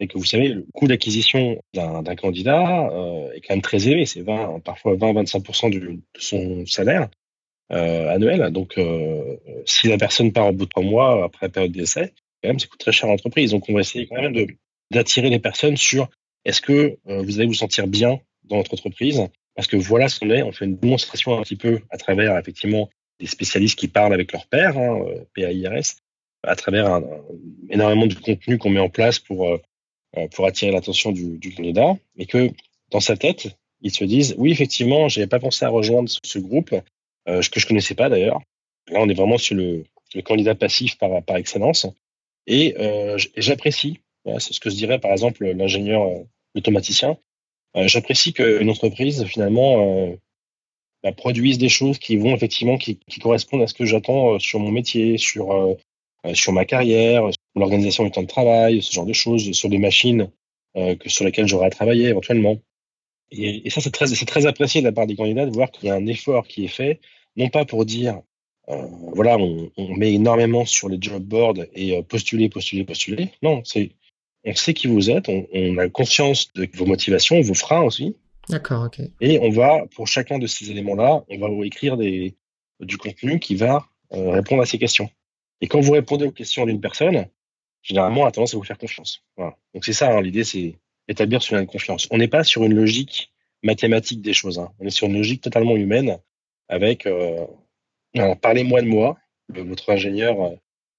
Et 0.00 0.06
que 0.06 0.16
vous 0.16 0.24
savez, 0.24 0.48
le 0.48 0.64
coût 0.72 0.88
d'acquisition 0.88 1.62
d'un 1.74 2.16
candidat 2.16 2.88
euh, 2.90 3.30
est 3.32 3.40
quand 3.42 3.54
même 3.54 3.62
très 3.62 3.86
élevé. 3.86 4.06
C'est 4.06 4.22
20, 4.22 4.60
parfois 4.60 4.94
20-25% 4.96 5.70
de, 5.70 6.00
son 6.16 6.64
salaire. 6.66 7.08
annuel. 7.70 8.50
Donc, 8.50 8.80
si 9.66 9.88
la 9.88 9.98
personne 9.98 10.32
part 10.32 10.48
au 10.48 10.52
bout 10.52 10.64
de 10.64 10.70
trois 10.70 10.82
mois 10.82 11.24
après 11.24 11.46
la 11.46 11.50
période 11.50 11.72
d'essai, 11.72 12.14
quand 12.42 12.48
même, 12.48 12.58
ça 12.58 12.66
coûte 12.66 12.80
très 12.80 12.92
cher 12.92 13.08
à 13.08 13.12
l'entreprise. 13.12 13.50
Donc, 13.50 13.68
on 13.68 13.74
va 13.74 13.80
essayer 13.80 14.06
quand 14.06 14.20
même 14.20 14.34
d'attirer 14.90 15.28
les 15.28 15.38
personnes 15.38 15.76
sur 15.76 16.08
est-ce 16.46 16.62
que 16.62 16.96
vous 17.04 17.38
allez 17.38 17.46
vous 17.46 17.54
sentir 17.54 17.86
bien 17.86 18.20
dans 18.44 18.56
votre 18.56 18.72
entreprise? 18.72 19.22
Parce 19.54 19.68
que 19.68 19.76
voilà 19.76 20.08
ce 20.08 20.18
qu'on 20.18 20.30
est. 20.30 20.42
On 20.42 20.52
fait 20.52 20.64
une 20.64 20.78
démonstration 20.78 21.38
un 21.38 21.42
petit 21.42 21.56
peu 21.56 21.80
à 21.90 21.98
travers, 21.98 22.38
effectivement, 22.38 22.88
des 23.18 23.26
spécialistes 23.26 23.78
qui 23.78 23.88
parlent 23.88 24.14
avec 24.14 24.32
leur 24.32 24.46
père, 24.46 24.78
hein, 24.78 25.04
PAIRS, 25.34 25.96
à 26.42 26.56
travers 26.56 27.00
énormément 27.68 28.06
de 28.06 28.14
contenu 28.14 28.58
qu'on 28.58 28.70
met 28.70 28.80
en 28.80 28.88
place 28.88 29.18
pour, 29.18 29.58
pour 30.34 30.46
attirer 30.46 30.72
l'attention 30.72 31.12
du, 31.12 31.38
du 31.38 31.54
candidat. 31.54 31.96
Et 32.16 32.26
que 32.26 32.50
dans 32.90 33.00
sa 33.00 33.16
tête, 33.16 33.48
ils 33.82 33.92
se 33.94 34.04
disent 34.04 34.34
oui, 34.38 34.50
effectivement, 34.50 35.08
j'avais 35.08 35.26
pas 35.26 35.40
pensé 35.40 35.64
à 35.64 35.68
rejoindre 35.68 36.08
ce 36.22 36.38
groupe, 36.38 36.74
euh, 37.28 37.42
que 37.42 37.60
je 37.60 37.66
connaissais 37.66 37.94
pas 37.94 38.08
d'ailleurs. 38.08 38.40
Là, 38.88 39.00
on 39.00 39.08
est 39.08 39.14
vraiment 39.14 39.38
sur 39.38 39.56
le, 39.56 39.84
le 40.14 40.22
candidat 40.22 40.54
passif 40.54 40.98
par, 40.98 41.22
par 41.22 41.36
excellence. 41.36 41.86
Et 42.46 42.74
euh, 42.78 43.18
j'apprécie, 43.36 44.00
c'est 44.38 44.52
ce 44.52 44.60
que 44.60 44.70
je 44.70 44.74
dirais 44.74 44.98
par 44.98 45.12
exemple 45.12 45.44
l'ingénieur 45.44 46.02
euh, 46.02 46.24
automaticien, 46.54 47.16
euh, 47.76 47.86
j'apprécie 47.86 48.32
qu'une 48.32 48.68
entreprise 48.68 49.24
finalement 49.24 50.08
euh, 50.08 50.16
bah, 51.02 51.12
produise 51.12 51.58
des 51.58 51.68
choses 51.68 51.98
qui 51.98 52.16
vont 52.16 52.34
effectivement, 52.34 52.76
qui, 52.76 52.98
qui 53.08 53.20
correspondent 53.20 53.62
à 53.62 53.66
ce 53.66 53.74
que 53.74 53.84
j'attends 53.84 54.38
sur 54.38 54.58
mon 54.58 54.70
métier, 54.70 55.18
sur, 55.18 55.76
sur 56.34 56.52
ma 56.52 56.64
carrière, 56.64 57.24
l'organisation 57.56 58.04
du 58.04 58.10
temps 58.10 58.22
de 58.22 58.26
travail, 58.26 58.82
ce 58.82 58.92
genre 58.92 59.06
de 59.06 59.12
choses, 59.12 59.52
sur 59.52 59.68
des 59.68 59.78
machines 59.78 60.30
que 60.74 61.08
sur 61.08 61.24
lesquelles 61.24 61.48
j'aurai 61.48 61.66
à 61.66 61.70
travailler 61.70 62.08
éventuellement. 62.08 62.58
Et, 63.30 63.66
et 63.66 63.70
ça, 63.70 63.80
c'est 63.80 63.90
très, 63.90 64.06
c'est 64.06 64.26
très 64.26 64.46
apprécié 64.46 64.80
de 64.80 64.86
la 64.86 64.92
part 64.92 65.06
des 65.06 65.16
candidats 65.16 65.46
de 65.46 65.52
voir 65.52 65.70
qu'il 65.70 65.88
y 65.88 65.90
a 65.90 65.94
un 65.94 66.06
effort 66.06 66.46
qui 66.46 66.64
est 66.64 66.68
fait, 66.68 67.00
non 67.36 67.48
pas 67.48 67.64
pour 67.64 67.84
dire, 67.84 68.20
euh, 68.68 68.86
voilà, 69.14 69.36
on, 69.38 69.70
on, 69.76 69.96
met 69.96 70.12
énormément 70.12 70.64
sur 70.64 70.88
les 70.88 70.98
job 71.00 71.22
boards 71.22 71.64
et 71.74 71.96
euh, 71.96 72.02
postuler, 72.02 72.48
postuler, 72.48 72.84
postuler. 72.84 73.30
Non, 73.42 73.62
c'est, 73.64 73.92
on 74.44 74.54
sait 74.54 74.74
qui 74.74 74.86
vous 74.86 75.10
êtes, 75.10 75.28
on, 75.28 75.46
on, 75.52 75.78
a 75.78 75.88
conscience 75.88 76.52
de 76.54 76.68
vos 76.74 76.86
motivations, 76.86 77.40
vos 77.40 77.54
freins 77.54 77.82
aussi. 77.82 78.16
D'accord, 78.48 78.84
ok. 78.84 79.00
Et 79.20 79.38
on 79.40 79.50
va, 79.50 79.86
pour 79.94 80.06
chacun 80.08 80.38
de 80.38 80.46
ces 80.46 80.70
éléments-là, 80.70 81.24
on 81.28 81.38
va 81.38 81.48
vous 81.48 81.64
écrire 81.64 81.96
des, 81.96 82.36
du 82.80 82.96
contenu 82.96 83.38
qui 83.38 83.54
va 83.54 83.86
euh, 84.12 84.30
répondre 84.30 84.62
à 84.62 84.66
ces 84.66 84.78
questions. 84.78 85.08
Et 85.60 85.68
quand 85.68 85.80
vous 85.80 85.92
répondez 85.92 86.26
aux 86.26 86.32
questions 86.32 86.64
d'une 86.66 86.80
personne, 86.80 87.26
généralement, 87.82 88.22
on 88.22 88.26
a 88.26 88.32
tendance 88.32 88.54
à 88.54 88.56
vous 88.56 88.64
faire 88.64 88.78
confiance. 88.78 89.22
Voilà. 89.36 89.56
Donc 89.74 89.84
c'est 89.84 89.92
ça, 89.92 90.10
hein, 90.10 90.20
l'idée, 90.22 90.44
c'est 90.44 90.78
établir 91.08 91.42
ce 91.42 91.54
lien 91.54 91.62
de 91.62 91.66
confiance. 91.66 92.08
On 92.10 92.18
n'est 92.18 92.28
pas 92.28 92.44
sur 92.44 92.64
une 92.64 92.74
logique 92.74 93.32
mathématique 93.62 94.22
des 94.22 94.32
choses. 94.32 94.58
Hein. 94.58 94.70
On 94.78 94.86
est 94.86 94.90
sur 94.90 95.06
une 95.06 95.16
logique 95.16 95.42
totalement 95.42 95.76
humaine 95.76 96.18
avec 96.68 97.06
euh, 97.06 97.46
parlez-moi 98.40 98.82
de 98.82 98.86
moi, 98.86 99.18
votre 99.48 99.90
ingénieur. 99.90 100.40
Euh, 100.40 100.56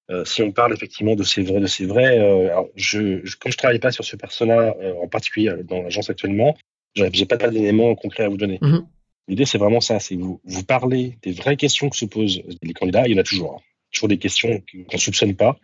euh, 0.10 0.26
si 0.26 0.42
on 0.42 0.52
parle 0.52 0.74
effectivement 0.74 1.16
de 1.16 1.24
ces 1.24 1.42
vrais, 1.42 1.62
de 1.62 1.68
ces 1.68 1.86
vrais, 1.86 2.20
euh, 2.20 2.50
alors 2.50 2.68
je, 2.76 3.22
je, 3.24 3.38
comme 3.38 3.52
je 3.52 3.58
travaille 3.58 3.80
pas 3.80 3.92
sur 3.92 4.04
ce 4.04 4.16
persona 4.18 4.74
en 5.02 5.08
particulier 5.08 5.54
dans 5.64 5.82
l'agence 5.84 6.10
actuellement, 6.10 6.58
j'ai 6.96 7.26
pas 7.26 7.38
d'éléments 7.38 7.96
concrets 7.96 8.24
à 8.24 8.30
vous 8.30 8.38
donner. 8.38 8.58
Mm 8.62 8.68
-hmm. 8.68 8.86
L'idée 9.30 9.46
c'est 9.46 9.58
vraiment 9.58 9.80
ça, 9.80 10.00
c'est 10.00 10.16
vous 10.16 10.42
vous 10.44 10.66
parlez 10.66 11.18
des 11.22 11.32
vraies 11.32 11.56
questions 11.56 11.90
que 11.90 11.96
se 11.96 12.06
posent 12.06 12.42
les 12.62 12.74
candidats. 12.74 13.08
Il 13.08 13.14
y 13.14 13.16
en 13.16 13.22
a 13.22 13.24
toujours, 13.24 13.54
hein. 13.54 13.62
Toujours 13.92 14.10
des 14.10 14.18
questions 14.18 14.62
qu'on 14.72 14.94
ne 14.94 14.98
soupçonne 14.98 15.36
pas. 15.36 15.58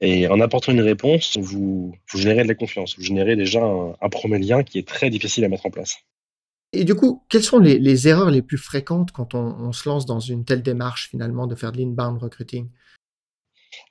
Et 0.00 0.28
en 0.28 0.40
apportant 0.40 0.72
une 0.72 0.80
réponse, 0.80 1.36
vous, 1.36 1.94
vous 2.10 2.18
générez 2.18 2.42
de 2.42 2.48
la 2.48 2.54
confiance. 2.54 2.96
Vous 2.96 3.04
générez 3.04 3.36
déjà 3.36 3.62
un, 3.62 3.94
un, 4.00 4.08
premier 4.08 4.38
lien 4.38 4.62
qui 4.62 4.78
est 4.78 4.88
très 4.88 5.10
difficile 5.10 5.44
à 5.44 5.48
mettre 5.48 5.66
en 5.66 5.70
place. 5.70 5.98
Et 6.72 6.84
du 6.84 6.94
coup, 6.94 7.22
quelles 7.28 7.42
sont 7.42 7.58
les, 7.58 7.78
les 7.78 8.08
erreurs 8.08 8.30
les 8.30 8.42
plus 8.42 8.56
fréquentes 8.56 9.12
quand 9.12 9.34
on, 9.34 9.38
on, 9.38 9.72
se 9.72 9.88
lance 9.88 10.06
dans 10.06 10.20
une 10.20 10.44
telle 10.44 10.62
démarche 10.62 11.10
finalement 11.10 11.46
de 11.46 11.54
faire 11.54 11.72
de 11.72 11.78
l'inbound 11.78 12.22
recruiting? 12.22 12.68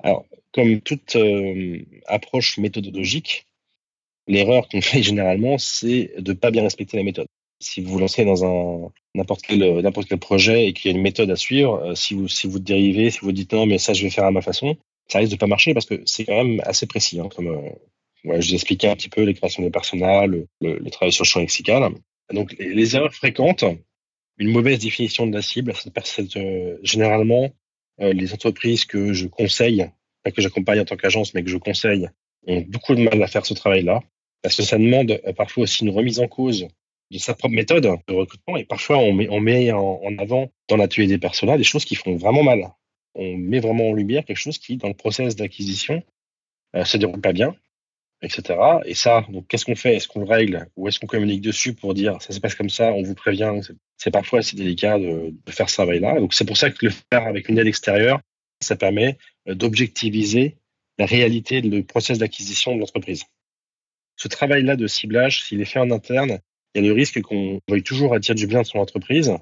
Alors, 0.02 0.26
comme 0.54 0.82
toute 0.82 1.16
euh, 1.16 1.84
approche 2.08 2.58
méthodologique, 2.58 3.46
l'erreur 4.28 4.68
qu'on 4.70 4.82
fait 4.82 5.04
généralement, 5.04 5.58
c'est 5.58 6.14
de 6.18 6.32
ne 6.32 6.38
pas 6.38 6.52
bien 6.52 6.64
respecter 6.64 6.98
la 6.98 7.04
méthode. 7.04 7.28
Si 7.60 7.82
vous 7.82 7.92
vous 7.92 8.00
lancez 8.00 8.26
dans 8.26 8.46
un 8.46 8.92
n'importe 9.16 9.42
quel 9.42 9.82
n'importe 9.82 10.08
quel 10.08 10.20
projet 10.20 10.68
et 10.68 10.74
qu'il 10.74 10.92
y 10.92 10.94
a 10.94 10.98
une 10.98 11.04
méthode 11.04 11.32
à 11.32 11.36
suivre, 11.36 11.82
euh, 11.84 11.96
si 11.96 12.14
vous 12.14 12.28
si 12.28 12.48
vous 12.48 12.60
dérivez, 12.60 13.12
si 13.12 13.20
vous 13.22 13.32
dites 13.32 13.54
non 13.54 13.66
mais 13.66 13.78
ça 13.78 13.94
je 13.94 14.04
vais 14.04 14.10
faire 14.10 14.26
à 14.26 14.32
ma 14.32 14.42
façon, 14.42 14.78
ça 15.08 15.20
risque 15.20 15.32
de 15.32 15.38
pas 15.38 15.48
marcher 15.48 15.74
parce 15.74 15.86
que 15.86 16.02
c'est 16.06 16.26
quand 16.26 16.44
même 16.44 16.62
assez 16.66 16.86
précis. 16.86 17.20
Hein, 17.20 17.30
comme 17.36 17.48
euh, 17.48 17.70
ouais, 18.26 18.42
je 18.42 18.50
vous 18.50 18.54
expliquais 18.56 18.88
un 18.88 18.96
petit 18.96 19.10
peu 19.10 19.24
les 19.24 19.34
créations 19.34 19.64
des 19.64 19.72
personas, 19.72 20.26
le, 20.26 20.48
le, 20.62 20.78
le, 20.78 20.90
travail 20.92 21.12
sur 21.12 21.24
le 21.24 21.28
champ 21.28 21.40
lexical. 21.40 21.92
Donc 22.32 22.56
les, 22.60 22.96
erreurs 22.96 23.14
fréquentes, 23.14 23.66
une 24.38 24.52
mauvaise 24.52 24.80
définition 24.80 25.28
de 25.28 25.34
la 25.34 25.42
cible, 25.42 25.74
euh, 26.36 26.78
généralement 26.84 27.50
euh, 28.02 28.14
les 28.14 28.34
entreprises 28.34 28.86
que 28.86 29.14
je 29.14 29.28
conseille, 29.28 29.90
pas 30.24 30.32
que 30.32 30.42
j'accompagne 30.42 30.82
en 30.82 30.86
tant 30.86 30.96
qu'agence, 30.96 31.34
mais 31.34 31.44
que 31.44 31.50
je 31.50 31.58
conseille, 31.58 32.10
ont 32.48 32.62
beaucoup 32.62 32.96
de 32.96 33.02
mal 33.02 33.22
à 33.22 33.28
faire 33.28 33.46
ce 33.46 33.54
travail-là 33.54 34.02
parce 34.42 34.56
que 34.56 34.64
ça 34.64 34.78
demande 34.78 35.20
euh, 35.26 35.34
parfois 35.34 35.64
aussi 35.64 35.84
une 35.84 35.92
remise 35.92 36.20
en 36.20 36.28
cause 36.28 36.68
de 37.12 37.18
sa 37.18 37.34
propre 37.34 37.56
méthode 37.56 37.84
de 37.84 38.14
recrutement 38.14 38.58
et 38.58 38.66
parfois 38.66 38.98
on 38.98 39.14
met, 39.14 39.28
on 39.30 39.40
met 39.40 39.72
en, 39.72 40.00
avant 40.20 40.52
dans 40.68 40.78
l'atelier 40.78 41.08
des 41.08 41.18
personas 41.18 41.58
des 41.58 41.64
choses 41.64 41.86
qui 41.86 41.96
font 41.96 42.16
vraiment 42.16 42.44
mal 42.44 42.72
on 43.16 43.38
met 43.38 43.60
vraiment 43.60 43.90
en 43.90 43.94
lumière 43.94 44.26
quelque 44.26 44.38
chose 44.38 44.58
qui, 44.58 44.78
dans 44.78 44.88
le 44.88 44.94
process 44.94 45.36
d'acquisition, 45.36 46.04
euh, 46.76 46.86
se 46.86 46.98
déroule 46.98 47.22
pas 47.22 47.34
bien, 47.34 47.56
etc. 48.22 48.60
Et 48.86 48.94
ça, 48.94 49.26
donc 49.30 49.48
qu'est-ce 49.48 49.66
qu'on 49.66 49.76
fait? 49.76 49.96
Est-ce 49.96 50.08
qu'on 50.08 50.22
le 50.22 50.26
règle? 50.26 50.68
Ou 50.76 50.88
est-ce 50.88 51.00
qu'on 51.00 51.08
communique 51.08 51.42
dessus 51.42 51.74
pour 51.74 51.94
dire 51.94 52.22
ça 52.22 52.34
se 52.34 52.40
passe 52.40 52.56
comme 52.56 52.70
ça, 52.70 52.94
on 52.94 53.04
vous 53.04 53.16
prévient? 53.16 53.54
C'est 53.98 54.12
parfois 54.12 54.40
assez 54.40 54.56
délicat 54.56 54.98
de, 55.00 55.34
de 55.46 55.52
faire 55.52 55.70
ce 55.70 55.76
travail-là. 55.76 56.20
Donc 56.20 56.34
c'est 56.34 56.46
pour 56.46 56.58
ça 56.58 56.70
que 56.70 56.86
le 56.86 56.92
faire 56.92 57.24
avec 57.28 57.50
une 57.50 57.58
aide 57.58 57.68
extérieure, 57.68 58.22
ça 58.62 58.76
permet 58.76 59.18
euh, 59.48 59.56
d'objectiviser 59.56 60.58
la 60.98 61.06
réalité 61.06 61.62
du 61.62 61.84
process 61.84 62.18
d'acquisition 62.18 62.76
de 62.76 62.80
l'entreprise. 62.80 63.24
Ce 64.18 64.28
travail-là 64.28 64.76
de 64.76 64.86
ciblage, 64.86 65.46
s'il 65.46 65.62
est 65.62 65.66
fait 65.66 65.80
en 65.80 65.92
interne, 65.92 66.40
il 66.76 66.82
y 66.82 66.86
a 66.86 66.88
le 66.88 66.94
risque 66.94 67.22
qu'on 67.22 67.60
veuille 67.68 67.84
toujours 67.84 68.14
attirer 68.14 68.36
du 68.36 68.48
bien 68.48 68.62
de 68.62 68.68
son 68.68 68.80
entreprise. 68.80 69.34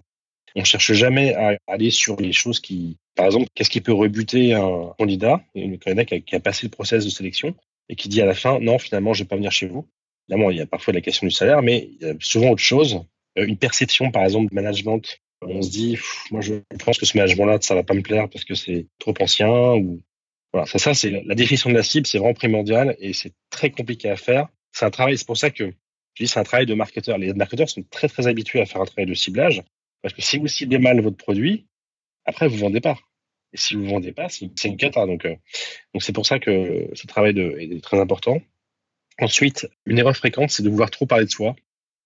On 0.55 0.63
cherche 0.63 0.93
jamais 0.93 1.33
à 1.35 1.57
aller 1.67 1.91
sur 1.91 2.19
les 2.19 2.31
choses 2.31 2.59
qui, 2.59 2.97
par 3.15 3.27
exemple, 3.27 3.47
qu'est-ce 3.53 3.69
qui 3.69 3.81
peut 3.81 3.93
rebuter 3.93 4.53
un 4.53 4.93
candidat, 4.97 5.41
une 5.53 5.77
candidat 5.77 6.05
qui 6.05 6.35
a, 6.35 6.39
passé 6.39 6.65
le 6.65 6.71
process 6.71 7.05
de 7.05 7.09
sélection 7.09 7.53
et 7.89 7.95
qui 7.95 8.09
dit 8.09 8.21
à 8.21 8.25
la 8.25 8.33
fin, 8.33 8.59
non, 8.59 8.79
finalement, 8.79 9.13
je 9.13 9.23
vais 9.23 9.27
pas 9.27 9.35
venir 9.35 9.51
chez 9.51 9.67
vous. 9.67 9.87
Évidemment, 10.27 10.51
il 10.51 10.57
y 10.57 10.61
a 10.61 10.65
parfois 10.65 10.93
la 10.93 11.01
question 11.01 11.27
du 11.27 11.31
salaire, 11.31 11.61
mais 11.61 11.89
il 11.99 12.07
y 12.07 12.09
a 12.09 12.13
souvent 12.19 12.49
autre 12.49 12.61
chose. 12.61 13.01
Euh, 13.37 13.45
une 13.45 13.57
perception, 13.57 14.11
par 14.11 14.23
exemple, 14.23 14.49
de 14.49 14.55
management. 14.55 15.19
On 15.41 15.61
se 15.61 15.69
dit, 15.69 15.97
moi, 16.31 16.41
je 16.41 16.55
pense 16.83 16.97
que 16.97 17.05
ce 17.05 17.15
management-là, 17.17 17.59
ça 17.61 17.75
va 17.75 17.83
pas 17.83 17.93
me 17.93 18.01
plaire 18.01 18.27
parce 18.29 18.43
que 18.43 18.55
c'est 18.55 18.87
trop 18.99 19.13
ancien 19.19 19.75
ou 19.75 20.01
voilà. 20.53 20.65
Ça, 20.65 20.79
ça, 20.79 20.93
c'est 20.93 21.11
la 21.11 21.35
définition 21.35 21.69
de 21.69 21.75
la 21.75 21.83
cible, 21.83 22.07
c'est 22.07 22.17
vraiment 22.17 22.33
primordial 22.33 22.95
et 22.99 23.13
c'est 23.13 23.33
très 23.49 23.69
compliqué 23.69 24.09
à 24.09 24.15
faire. 24.15 24.47
C'est 24.71 24.85
un 24.85 24.89
travail, 24.89 25.17
c'est 25.17 25.27
pour 25.27 25.37
ça 25.37 25.51
que 25.51 25.73
je 26.17 26.23
dis 26.23 26.27
c'est 26.27 26.39
un 26.39 26.43
travail 26.43 26.65
de 26.65 26.73
marketeur. 26.73 27.19
Les 27.19 27.31
marketeurs 27.33 27.69
sont 27.69 27.83
très, 27.91 28.07
très 28.07 28.25
habitués 28.25 28.59
à 28.59 28.65
faire 28.65 28.81
un 28.81 28.85
travail 28.85 29.05
de 29.05 29.13
ciblage 29.13 29.61
parce 30.01 30.15
que 30.15 30.21
si 30.23 30.39
vous 30.39 30.47
ciblez 30.47 30.79
mal 30.79 30.99
votre 30.99 31.17
produit, 31.17 31.67
après, 32.25 32.47
vous 32.47 32.57
vendez 32.57 32.81
pas. 32.81 32.97
Et 33.53 33.57
si 33.57 33.75
vous 33.75 33.85
vendez 33.85 34.11
pas, 34.11 34.27
c'est 34.29 34.65
une 34.65 34.77
cata. 34.77 35.05
Donc, 35.05 35.25
euh, 35.25 35.35
donc 35.93 36.01
c'est 36.01 36.11
pour 36.11 36.25
ça 36.25 36.39
que 36.39 36.89
ce 36.93 37.05
travail 37.05 37.37
est 37.39 37.83
très 37.83 37.99
important. 37.99 38.41
Ensuite, 39.19 39.67
une 39.85 39.99
erreur 39.99 40.15
fréquente, 40.15 40.49
c'est 40.49 40.63
de 40.63 40.69
vouloir 40.69 40.89
trop 40.89 41.05
parler 41.05 41.25
de 41.25 41.29
soi. 41.29 41.55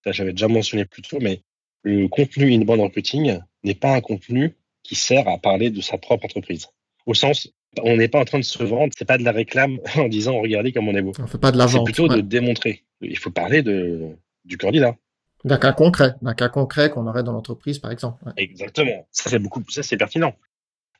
Ça, 0.04 0.12
j'avais 0.12 0.32
déjà 0.32 0.48
mentionné 0.48 0.84
plus 0.84 1.02
tôt, 1.02 1.18
mais 1.20 1.40
le 1.82 2.06
contenu 2.08 2.52
inbound 2.52 2.80
marketing 2.80 3.40
n'est 3.64 3.74
pas 3.74 3.94
un 3.94 4.00
contenu 4.02 4.54
qui 4.82 4.94
sert 4.94 5.26
à 5.26 5.38
parler 5.38 5.70
de 5.70 5.80
sa 5.80 5.96
propre 5.96 6.26
entreprise. 6.26 6.68
Au 7.06 7.14
sens, 7.14 7.48
on 7.80 7.96
n'est 7.96 8.08
pas 8.08 8.20
en 8.20 8.24
train 8.24 8.38
de 8.38 8.44
se 8.44 8.62
vendre, 8.62 8.92
c'est 8.96 9.04
pas 9.04 9.18
de 9.18 9.24
la 9.24 9.32
réclame 9.32 9.78
en 9.96 10.08
disant 10.08 10.40
regardez 10.40 10.72
comme 10.72 10.88
on 10.88 10.94
est 10.94 11.02
beau. 11.02 11.12
On 11.18 11.26
fait 11.26 11.38
pas 11.38 11.52
de 11.52 11.58
la 11.58 11.66
vente. 11.66 11.86
C'est 11.86 11.92
plutôt 11.92 12.08
ouais. 12.08 12.16
de 12.16 12.20
démontrer. 12.20 12.84
Il 13.00 13.18
faut 13.18 13.30
parler 13.30 13.62
de, 13.62 14.16
du 14.44 14.58
candidat. 14.58 14.96
D'un 15.44 15.58
cas 15.58 15.72
concret, 15.72 16.14
d'un 16.22 16.34
cas 16.34 16.48
concret 16.48 16.90
qu'on 16.90 17.06
aurait 17.08 17.24
dans 17.24 17.32
l'entreprise, 17.32 17.80
par 17.80 17.90
exemple. 17.90 18.24
Ouais. 18.24 18.32
Exactement. 18.36 19.06
Ça, 19.10 19.28
c'est 19.28 19.40
beaucoup, 19.40 19.62
ça, 19.68 19.82
c'est 19.82 19.96
pertinent. 19.96 20.34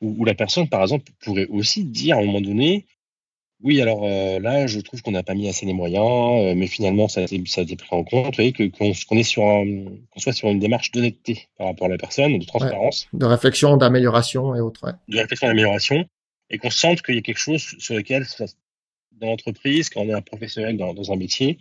Où, 0.01 0.15
où, 0.17 0.25
la 0.25 0.33
personne, 0.33 0.67
par 0.67 0.81
exemple, 0.81 1.09
pourrait 1.23 1.47
aussi 1.47 1.85
dire 1.85 2.17
à 2.17 2.19
un 2.19 2.25
moment 2.25 2.41
donné, 2.41 2.85
oui, 3.63 3.81
alors 3.81 4.01
euh, 4.03 4.39
là, 4.41 4.67
je 4.67 4.81
trouve 4.81 5.01
qu'on 5.01 5.11
n'a 5.11 5.23
pas 5.23 5.33
mis 5.33 5.47
assez 5.47 5.65
les 5.65 5.71
moyens, 5.71 6.03
euh, 6.05 6.53
mais 6.55 6.67
finalement, 6.67 7.07
ça 7.07 7.21
a 7.21 7.23
été, 7.23 7.41
ça 7.45 7.61
a 7.61 7.63
été 7.63 7.77
pris 7.77 7.87
en 7.91 8.03
compte. 8.03 8.25
Vous 8.25 8.31
voyez, 8.35 8.51
que, 8.51 8.63
qu'on, 8.63 8.91
est 8.91 9.23
sur 9.23 9.41
qu'on 9.41 10.19
soit 10.19 10.33
sur 10.33 10.49
une 10.49 10.59
démarche 10.59 10.91
d'honnêteté 10.91 11.47
par 11.57 11.67
rapport 11.67 11.87
à 11.87 11.89
la 11.89 11.97
personne, 11.97 12.37
de 12.37 12.45
transparence. 12.45 13.07
Ouais. 13.13 13.19
De 13.19 13.25
réflexion, 13.25 13.77
d'amélioration 13.77 14.53
et 14.55 14.59
autres. 14.59 14.85
Ouais. 14.85 14.93
De 15.07 15.17
réflexion 15.17 15.47
d'amélioration. 15.47 16.05
Et 16.49 16.57
qu'on 16.57 16.69
sente 16.69 17.01
qu'il 17.01 17.15
y 17.15 17.17
a 17.17 17.21
quelque 17.21 17.39
chose 17.39 17.61
sur 17.79 17.95
lequel, 17.95 18.25
dans 19.13 19.27
l'entreprise, 19.27 19.89
quand 19.89 20.01
on 20.01 20.09
est 20.09 20.13
un 20.13 20.21
professionnel 20.21 20.77
dans, 20.77 21.11
un 21.11 21.15
métier, 21.15 21.57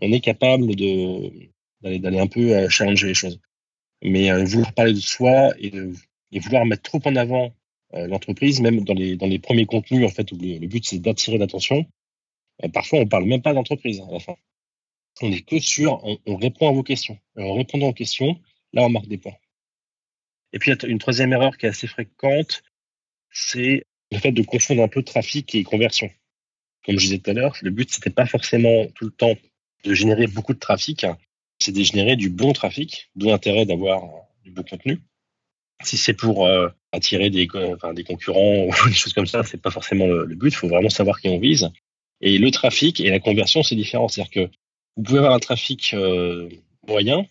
on 0.00 0.12
est 0.12 0.20
capable 0.20 0.74
d'aller 0.76 2.18
un 2.18 2.26
peu 2.26 2.54
euh, 2.54 2.68
challenger 2.68 3.08
les 3.08 3.14
choses. 3.14 3.40
Mais 4.02 4.30
euh, 4.30 4.44
vouloir 4.44 4.72
parler 4.74 4.92
de 4.92 5.00
soi 5.00 5.52
et, 5.58 5.72
vouloir 6.38 6.66
mettre 6.66 6.82
trop 6.82 7.00
en 7.04 7.16
avant 7.16 7.54
euh, 7.94 8.06
l'entreprise, 8.06 8.60
même 8.60 8.84
dans 8.84 8.94
les 8.94 9.16
dans 9.16 9.26
les 9.26 9.38
premiers 9.38 9.64
contenus 9.64 10.04
en 10.04 10.10
fait 10.10 10.30
où 10.32 10.36
le, 10.38 10.66
but 10.66 10.84
c'est 10.84 10.98
d'attirer 10.98 11.38
l'attention. 11.38 11.86
Euh, 12.62 12.68
parfois 12.68 13.00
on 13.00 13.06
parle 13.06 13.24
même 13.24 13.42
pas 13.42 13.54
d'entreprise 13.54 14.00
à 14.00 14.12
la 14.12 14.20
fin. 14.20 14.36
On 15.22 15.32
est 15.32 15.42
que 15.42 15.58
sur 15.60 16.04
on, 16.04 16.18
on, 16.26 16.36
répond 16.36 16.68
à 16.68 16.72
vos 16.72 16.82
questions. 16.82 17.18
Et 17.38 17.42
en 17.42 17.54
répondant 17.54 17.88
aux 17.88 17.94
questions, 17.94 18.38
là 18.74 18.82
on 18.84 18.90
marque 18.90 19.08
des 19.08 19.18
points. 19.18 19.36
Et 20.52 20.58
puis, 20.58 20.72
une 20.72 20.98
troisième 20.98 21.32
erreur 21.32 21.56
qui 21.58 21.66
est 21.66 21.68
assez 21.68 21.86
fréquente, 21.86 22.62
c'est 23.30 23.84
le 24.12 24.18
fait 24.18 24.32
de 24.32 24.42
confondre 24.42 24.82
un 24.82 24.88
peu 24.88 25.02
trafic 25.02 25.54
et 25.54 25.64
conversion. 25.64 26.10
Comme 26.84 26.98
je 26.98 27.04
disais 27.06 27.18
tout 27.18 27.30
à 27.30 27.34
l'heure, 27.34 27.56
le 27.62 27.70
but, 27.70 27.90
c'était 27.90 28.10
pas 28.10 28.26
forcément 28.26 28.86
tout 28.94 29.06
le 29.06 29.10
temps 29.10 29.34
de 29.84 29.94
générer 29.94 30.26
beaucoup 30.26 30.54
de 30.54 30.58
trafic, 30.58 31.06
c'est 31.58 31.72
de 31.72 31.82
générer 31.82 32.16
du 32.16 32.30
bon 32.30 32.52
trafic, 32.52 33.10
d'où 33.16 33.26
l'intérêt 33.26 33.66
d'avoir 33.66 34.02
du 34.44 34.50
bon 34.50 34.62
contenu. 34.62 35.00
Si 35.82 35.96
c'est 35.96 36.14
pour 36.14 36.46
euh, 36.46 36.68
attirer 36.92 37.30
des, 37.30 37.48
enfin, 37.74 37.92
des 37.92 38.04
concurrents 38.04 38.66
ou 38.66 38.88
des 38.88 38.94
choses 38.94 39.12
comme 39.12 39.26
ça, 39.26 39.42
c'est 39.42 39.60
pas 39.60 39.70
forcément 39.70 40.06
le, 40.06 40.34
but. 40.34 40.48
Il 40.48 40.54
faut 40.54 40.68
vraiment 40.68 40.88
savoir 40.88 41.20
qui 41.20 41.28
on 41.28 41.38
vise. 41.38 41.70
Et 42.20 42.38
le 42.38 42.50
trafic 42.50 43.00
et 43.00 43.10
la 43.10 43.20
conversion, 43.20 43.62
c'est 43.62 43.74
différent. 43.74 44.08
C'est-à-dire 44.08 44.30
que 44.30 44.50
vous 44.96 45.02
pouvez 45.02 45.18
avoir 45.18 45.34
un 45.34 45.38
trafic 45.38 45.92
euh, 45.92 46.48
moyen, 46.88 47.26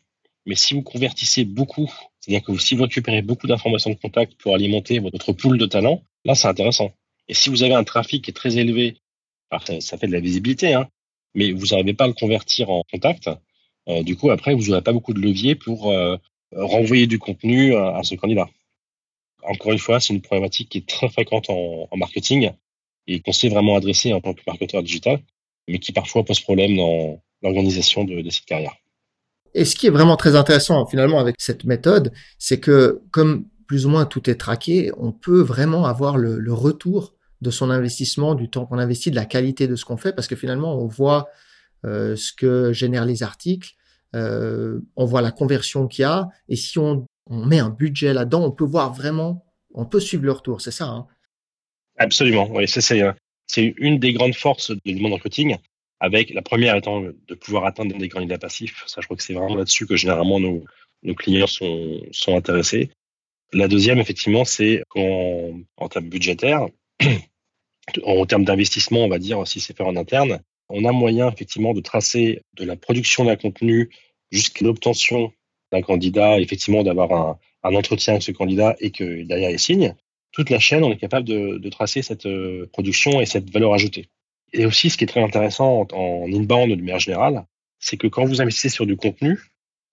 mais 0.45 0.55
si 0.55 0.75
vous 0.75 0.83
convertissez 0.83 1.43
beaucoup, 1.43 1.91
c'est-à-dire 2.19 2.45
que 2.45 2.57
si 2.57 2.75
vous 2.75 2.83
récupérez 2.83 3.21
beaucoup 3.21 3.47
d'informations 3.47 3.89
de 3.89 3.95
contact 3.95 4.35
pour 4.35 4.53
alimenter 4.53 4.99
votre 4.99 5.33
pool 5.33 5.57
de 5.57 5.65
talents, 5.65 6.03
là, 6.25 6.35
c'est 6.35 6.47
intéressant. 6.47 6.91
Et 7.27 7.33
si 7.33 7.49
vous 7.49 7.63
avez 7.63 7.73
un 7.73 7.83
trafic 7.83 8.23
qui 8.23 8.31
est 8.31 8.33
très 8.33 8.57
élevé, 8.57 8.97
alors 9.49 9.63
ça, 9.81 9.97
fait 9.97 10.07
de 10.07 10.11
la 10.11 10.19
visibilité, 10.19 10.73
hein, 10.73 10.89
mais 11.33 11.51
vous 11.51 11.67
n'arrivez 11.67 11.93
pas 11.93 12.05
à 12.05 12.07
le 12.07 12.13
convertir 12.13 12.69
en 12.69 12.83
contact, 12.91 13.29
euh, 13.87 14.03
du 14.03 14.15
coup, 14.15 14.31
après, 14.31 14.53
vous 14.53 14.67
n'aurez 14.67 14.81
pas 14.81 14.93
beaucoup 14.93 15.13
de 15.13 15.21
levier 15.21 15.55
pour 15.55 15.91
euh, 15.91 16.17
renvoyer 16.51 17.07
du 17.07 17.19
contenu 17.19 17.75
à, 17.75 18.01
ce 18.03 18.15
candidat. 18.15 18.47
Encore 19.43 19.71
une 19.71 19.79
fois, 19.79 19.99
c'est 19.99 20.13
une 20.13 20.21
problématique 20.21 20.69
qui 20.69 20.79
est 20.79 20.87
très 20.87 21.09
fréquente 21.09 21.49
en, 21.49 21.87
marketing 21.95 22.51
et 23.07 23.19
qu'on 23.19 23.31
sait 23.31 23.49
vraiment 23.49 23.75
adresser 23.75 24.11
en 24.13 24.21
tant 24.21 24.33
que 24.33 24.41
marketeur 24.47 24.81
digital, 24.81 25.21
mais 25.67 25.77
qui 25.77 25.91
parfois 25.91 26.25
pose 26.25 26.39
problème 26.39 26.75
dans 26.75 27.21
l'organisation 27.43 28.03
de, 28.03 28.21
de 28.21 28.29
cette 28.31 28.45
carrière. 28.45 28.75
Et 29.53 29.63
ce 29.63 29.75
qui 29.75 29.87
est 29.87 29.91
vraiment 29.91 30.17
très 30.17 30.35
intéressant 30.35 30.85
finalement 30.87 31.19
avec 31.19 31.35
cette 31.37 31.63
méthode, 31.63 32.11
c'est 32.39 32.59
que 32.59 33.01
comme 33.11 33.45
plus 33.67 33.85
ou 33.85 33.89
moins 33.89 34.05
tout 34.05 34.29
est 34.29 34.35
traqué, 34.35 34.91
on 34.97 35.11
peut 35.11 35.41
vraiment 35.41 35.85
avoir 35.85 36.17
le, 36.17 36.53
retour 36.53 37.15
de 37.41 37.51
son 37.51 37.69
investissement, 37.69 38.35
du 38.35 38.49
temps 38.49 38.65
qu'on 38.65 38.79
investit, 38.79 39.11
de 39.11 39.15
la 39.15 39.25
qualité 39.25 39.67
de 39.67 39.75
ce 39.75 39.85
qu'on 39.85 39.97
fait, 39.97 40.13
parce 40.13 40.27
que 40.27 40.35
finalement 40.35 40.79
on 40.79 40.87
voit 40.87 41.29
euh, 41.85 42.15
ce 42.15 42.31
que 42.33 42.71
génèrent 42.73 43.05
les 43.05 43.23
articles, 43.23 43.73
euh, 44.15 44.79
on 44.95 45.05
voit 45.05 45.21
la 45.21 45.31
conversion 45.31 45.87
qu'il 45.87 46.03
y 46.03 46.05
a, 46.05 46.29
et 46.47 46.55
si 46.55 46.79
on, 46.79 47.05
met 47.27 47.57
un 47.57 47.71
budget 47.71 48.13
là-dedans, 48.13 48.43
on 48.43 48.51
peut 48.51 48.65
voir 48.65 48.93
vraiment, 48.93 49.43
on 49.73 49.85
peut 49.85 49.99
suivre 49.99 50.25
le 50.25 50.31
retour, 50.31 50.61
c'est 50.61 50.69
ça 50.69 50.85
hein 50.85 51.07
Absolument, 51.97 52.47
oui, 52.51 52.67
c'est 52.67 53.73
une 53.77 53.97
des 53.97 54.13
grandes 54.13 54.35
forces 54.35 54.71
du 54.85 54.95
monde 54.95 55.11
marketing, 55.11 55.57
avec 55.99 56.31
la 56.33 56.43
première 56.43 56.75
étant 56.75 57.01
de 57.01 57.33
pouvoir 57.33 57.65
atteindre 57.65 57.97
des 57.97 58.09
candidats 58.09 58.37
passifs. 58.37 58.83
Ça, 58.85 59.01
je 59.01 59.07
crois 59.07 59.17
que 59.17 59.23
c'est 59.23 59.33
vraiment 59.33 59.55
là-dessus 59.55 59.87
que 59.87 59.95
généralement 59.95 60.39
nos, 60.39 60.63
clients 61.15 61.47
sont 61.47 62.35
intéressés. 62.35 62.91
La 63.55 63.69
deuxième, 63.69 63.99
effectivement, 63.99 64.43
c'est 64.43 64.83
qu'en 64.89 65.61
en 65.77 65.87
termes 65.87 66.09
budgétaires, 66.09 66.67
en 68.03 68.25
termes 68.25 68.43
d'investissement, 68.43 69.05
on 69.05 69.07
va 69.07 69.17
dire, 69.17 69.47
si 69.47 69.61
c'est 69.61 69.75
fait 69.75 69.83
en 69.83 69.95
interne, 69.95 70.41
on 70.67 70.83
a 70.83 70.91
moyen 70.91 71.31
effectivement 71.31 71.73
de 71.73 71.79
tracer 71.79 72.41
de 72.55 72.65
la 72.65 72.75
production 72.75 73.23
d'un 73.23 73.37
contenu 73.37 73.89
jusqu'à 74.29 74.65
l'obtention 74.65 75.31
d'un 75.71 75.81
candidat, 75.81 76.37
effectivement 76.41 76.83
d'avoir 76.83 77.13
un, 77.13 77.39
un, 77.63 77.75
entretien 77.75 78.15
avec 78.15 78.23
ce 78.23 78.33
candidat 78.33 78.75
et 78.81 78.91
que 78.91 79.23
derrière 79.23 79.51
il 79.51 79.59
signe. 79.59 79.95
Toute 80.33 80.49
la 80.49 80.59
chaîne, 80.59 80.83
on 80.83 80.91
est 80.91 80.97
capable 80.97 81.25
de, 81.25 81.57
de 81.57 81.69
tracer 81.69 82.01
cette 82.01 82.25
euh, 82.25 82.67
production 82.73 83.21
et 83.21 83.25
cette 83.25 83.49
valeur 83.49 83.73
ajoutée. 83.73 84.09
Et 84.51 84.65
aussi, 84.65 84.89
ce 84.89 84.97
qui 84.97 85.05
est 85.05 85.07
très 85.07 85.23
intéressant 85.23 85.87
en, 85.93 86.27
inbound 86.29 86.71
de 86.71 86.75
manière 86.75 86.99
générale, 86.99 87.45
c'est 87.79 87.95
que 87.95 88.07
quand 88.07 88.25
vous 88.25 88.41
investissez 88.41 88.67
sur 88.67 88.85
du 88.85 88.97
contenu, 88.97 89.39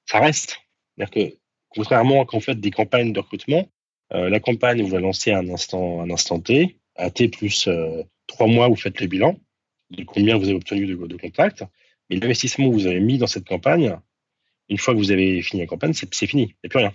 ça 0.07 0.19
reste. 0.19 0.59
C'est-à-dire 0.97 1.31
que, 1.31 1.37
contrairement 1.75 2.23
à 2.23 2.25
quand 2.25 2.39
vous 2.39 2.45
faites 2.45 2.61
des 2.61 2.71
campagnes 2.71 3.13
de 3.13 3.21
recrutement, 3.21 3.69
euh, 4.13 4.29
la 4.29 4.41
campagne, 4.41 4.83
vous 4.83 4.95
la 4.95 5.01
lancez 5.01 5.31
à 5.31 5.39
un 5.39 5.49
instant, 5.49 6.01
un 6.01 6.11
instant 6.11 6.41
T. 6.41 6.77
À 6.97 7.11
T 7.11 7.29
plus 7.29 7.69
euh, 7.69 8.03
trois 8.27 8.47
mois, 8.47 8.69
vous 8.69 8.77
faites 8.77 9.01
le 9.01 9.07
bilan 9.07 9.37
de 9.91 10.05
combien 10.05 10.37
vous 10.37 10.45
avez 10.45 10.55
obtenu 10.55 10.87
de, 10.87 10.95
de 10.95 11.17
contacts. 11.17 11.65
Mais 12.09 12.17
l'investissement 12.17 12.69
que 12.69 12.75
vous 12.75 12.87
avez 12.87 13.01
mis 13.01 13.19
dans 13.19 13.27
cette 13.27 13.47
campagne, 13.47 13.97
une 14.69 14.79
fois 14.79 14.95
que 14.95 14.99
vous 14.99 15.11
avez 15.11 15.43
fini 15.43 15.63
la 15.63 15.67
campagne, 15.67 15.93
c'est 15.93 16.27
fini. 16.27 16.43
Il 16.43 16.47
n'y 16.47 16.67
a 16.67 16.69
plus 16.69 16.79
rien. 16.79 16.93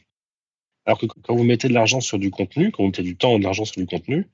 Alors 0.85 0.99
que 0.99 1.05
quand 1.05 1.35
vous 1.35 1.43
mettez 1.43 1.67
de 1.67 1.73
l'argent 1.73 1.99
sur 1.99 2.17
du 2.17 2.31
contenu, 2.31 2.71
quand 2.71 2.83
vous 2.83 2.87
mettez 2.87 3.03
du 3.03 3.17
temps 3.17 3.35
et 3.35 3.39
de 3.39 3.43
l'argent 3.43 3.65
sur 3.65 3.81
du 3.81 3.85
contenu, 3.85 4.27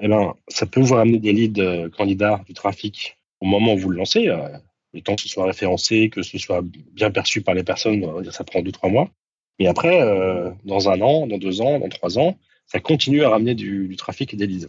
eh 0.00 0.08
ben, 0.08 0.34
ça 0.48 0.66
peut 0.66 0.80
vous 0.80 0.94
ramener 0.94 1.18
des 1.18 1.32
leads 1.32 1.60
euh, 1.60 1.90
candidats 1.90 2.42
du 2.46 2.54
trafic 2.54 3.18
au 3.40 3.46
moment 3.46 3.74
où 3.74 3.78
vous 3.78 3.90
le 3.90 3.98
lancez. 3.98 4.28
Euh, 4.28 4.48
le 4.94 5.02
temps 5.02 5.16
que 5.16 5.22
ce 5.22 5.28
soit 5.28 5.44
référencé, 5.44 6.08
que 6.08 6.22
ce 6.22 6.38
soit 6.38 6.62
bien 6.92 7.10
perçu 7.10 7.42
par 7.42 7.54
les 7.54 7.62
personnes, 7.62 8.24
ça 8.32 8.42
prend 8.42 8.62
deux, 8.62 8.72
trois 8.72 8.88
mois. 8.88 9.10
Mais 9.58 9.66
après, 9.66 10.00
euh, 10.02 10.50
dans 10.64 10.88
un 10.88 11.00
an, 11.00 11.26
dans 11.26 11.38
deux 11.38 11.60
ans, 11.60 11.78
dans 11.78 11.88
trois 11.88 12.18
ans, 12.18 12.38
ça 12.66 12.80
continue 12.80 13.24
à 13.24 13.30
ramener 13.30 13.54
du, 13.54 13.94
trafic 13.96 14.34
et 14.34 14.36
des 14.36 14.46
leads. 14.46 14.68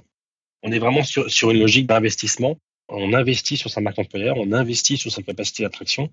On 0.63 0.71
est 0.71 0.79
vraiment 0.79 1.03
sur, 1.03 1.29
sur 1.29 1.51
une 1.51 1.59
logique 1.59 1.87
d'investissement. 1.87 2.57
On 2.87 3.13
investit 3.13 3.57
sur 3.57 3.69
sa 3.69 3.81
marque 3.81 3.99
employeur, 3.99 4.37
on 4.37 4.51
investit 4.51 4.97
sur 4.97 5.11
sa 5.11 5.21
capacité 5.21 5.63
d'attraction 5.63 6.09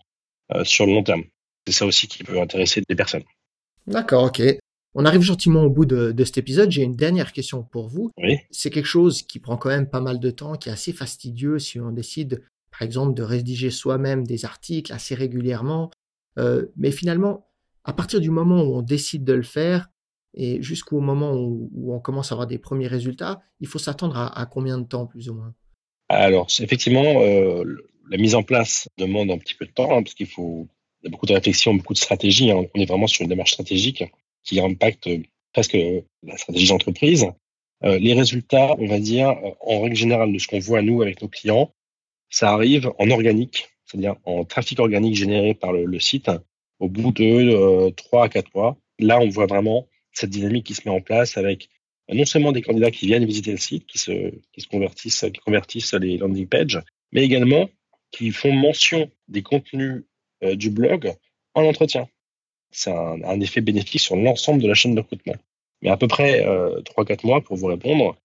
sur 0.64 0.86
le 0.86 0.92
long 0.92 1.02
terme. 1.02 1.24
C'est 1.66 1.72
ça 1.72 1.86
aussi 1.86 2.06
qui 2.06 2.22
peut 2.22 2.40
intéresser 2.40 2.82
des 2.88 2.94
personnes. 2.94 3.24
D'accord, 3.86 4.24
ok. 4.24 4.42
On 4.94 5.04
arrive 5.04 5.20
gentiment 5.20 5.62
au 5.64 5.70
bout 5.70 5.84
de, 5.84 6.24
cet 6.24 6.38
épisode. 6.38 6.70
J'ai 6.70 6.82
une 6.82 6.96
dernière 6.96 7.32
question 7.32 7.62
pour 7.62 7.88
vous. 7.88 8.10
C'est 8.50 8.70
quelque 8.70 8.86
chose 8.86 9.22
qui 9.22 9.40
prend 9.40 9.56
quand 9.56 9.68
même 9.68 9.90
pas 9.90 10.00
mal 10.00 10.18
de 10.18 10.30
temps, 10.30 10.54
qui 10.54 10.70
est 10.70 10.72
assez 10.72 10.92
fastidieux 10.92 11.58
si 11.58 11.78
on 11.78 11.90
décide, 11.90 12.42
par 12.70 12.82
exemple, 12.82 13.14
de 13.14 13.22
rédiger 13.22 13.70
soi-même 13.70 14.26
des 14.26 14.44
articles 14.44 14.92
assez 14.92 15.14
régulièrement. 15.14 15.90
Euh, 16.38 16.66
mais 16.76 16.90
finalement, 16.90 17.46
à 17.86 17.92
partir 17.92 18.20
du 18.20 18.30
moment 18.30 18.62
où 18.62 18.76
on 18.76 18.82
décide 18.82 19.24
de 19.24 19.32
le 19.32 19.42
faire 19.42 19.88
et 20.34 20.60
jusqu'au 20.60 21.00
moment 21.00 21.32
où, 21.34 21.70
on 21.94 22.00
commence 22.00 22.30
à 22.30 22.34
avoir 22.34 22.46
des 22.46 22.58
premiers 22.58 22.88
résultats, 22.88 23.40
il 23.60 23.68
faut 23.68 23.78
s'attendre 23.78 24.18
à, 24.18 24.46
combien 24.46 24.76
de 24.78 24.84
temps 24.84 25.06
plus 25.06 25.30
ou 25.30 25.34
moins? 25.34 25.54
Alors, 26.08 26.48
effectivement, 26.60 27.22
euh, 27.22 27.64
la 28.10 28.18
mise 28.18 28.34
en 28.34 28.42
place 28.42 28.88
demande 28.98 29.30
un 29.30 29.38
petit 29.38 29.54
peu 29.54 29.64
de 29.64 29.70
temps 29.70 29.96
hein, 29.96 30.02
parce 30.02 30.14
qu'il 30.14 30.26
faut 30.26 30.68
y 31.02 31.06
a 31.06 31.10
beaucoup 31.10 31.26
de 31.26 31.32
réflexion, 31.32 31.74
beaucoup 31.74 31.94
de 31.94 31.98
stratégie. 31.98 32.50
Hein. 32.50 32.64
On 32.74 32.80
est 32.80 32.86
vraiment 32.86 33.06
sur 33.06 33.22
une 33.22 33.28
démarche 33.28 33.52
stratégique 33.52 34.04
qui 34.44 34.60
impacte 34.60 35.08
presque 35.52 35.78
la 36.22 36.36
stratégie 36.36 36.68
d'entreprise. 36.68 37.26
Euh, 37.84 37.98
les 37.98 38.14
résultats, 38.14 38.74
on 38.78 38.86
va 38.86 38.98
dire, 38.98 39.30
euh, 39.30 39.50
en 39.60 39.80
règle 39.80 39.96
générale, 39.96 40.32
de 40.32 40.38
ce 40.38 40.48
qu'on 40.48 40.58
voit 40.58 40.82
nous 40.82 41.02
avec 41.02 41.22
nos 41.22 41.28
clients, 41.28 41.72
ça 42.30 42.50
arrive 42.50 42.92
en 42.98 43.10
organique, 43.10 43.68
c'est-à-dire 43.84 44.16
en 44.24 44.44
trafic 44.44 44.80
organique 44.80 45.14
généré 45.14 45.54
par 45.54 45.72
le, 45.72 46.00
site 46.00 46.30
au 46.78 46.88
bout 46.88 47.12
de 47.12 47.90
trois 47.90 48.22
3 48.22 48.24
à 48.24 48.28
4 48.28 48.54
mois. 48.54 48.76
Là, 48.98 49.18
on 49.20 49.28
voit 49.28 49.46
vraiment 49.46 49.86
cette 50.12 50.30
dynamique 50.30 50.66
qui 50.66 50.74
se 50.74 50.88
met 50.88 50.94
en 50.94 51.00
place 51.00 51.36
avec 51.36 51.68
euh, 52.10 52.14
non 52.14 52.24
seulement 52.24 52.52
des 52.52 52.62
candidats 52.62 52.90
qui 52.90 53.06
viennent 53.06 53.24
visiter 53.24 53.50
le 53.50 53.58
site, 53.58 53.86
qui 53.86 53.98
se, 53.98 54.30
qui 54.52 54.60
se 54.60 54.68
convertissent, 54.68 55.26
qui 55.32 55.40
convertissent 55.40 55.94
les 55.94 56.18
landing 56.18 56.46
pages, 56.46 56.80
mais 57.12 57.22
également 57.22 57.68
qui 58.10 58.30
font 58.30 58.52
mention 58.52 59.10
des 59.28 59.42
contenus 59.42 60.04
du 60.42 60.70
blog 60.70 61.12
en 61.54 61.64
entretien 61.64 62.08
c'est 62.76 62.90
un, 62.90 63.40
effet 63.40 63.62
bénéfique 63.62 64.00
sur 64.00 64.16
l'ensemble 64.16 64.62
de 64.62 64.68
la 64.68 64.74
chaîne 64.74 64.94
de 64.94 65.00
recrutement. 65.00 65.36
Mais 65.80 65.90
à 65.90 65.96
peu 65.96 66.08
près 66.08 66.46
euh, 66.46 66.80
3-4 66.82 67.26
mois 67.26 67.40
pour 67.40 67.56
vous 67.56 67.66
répondre, 67.66 68.16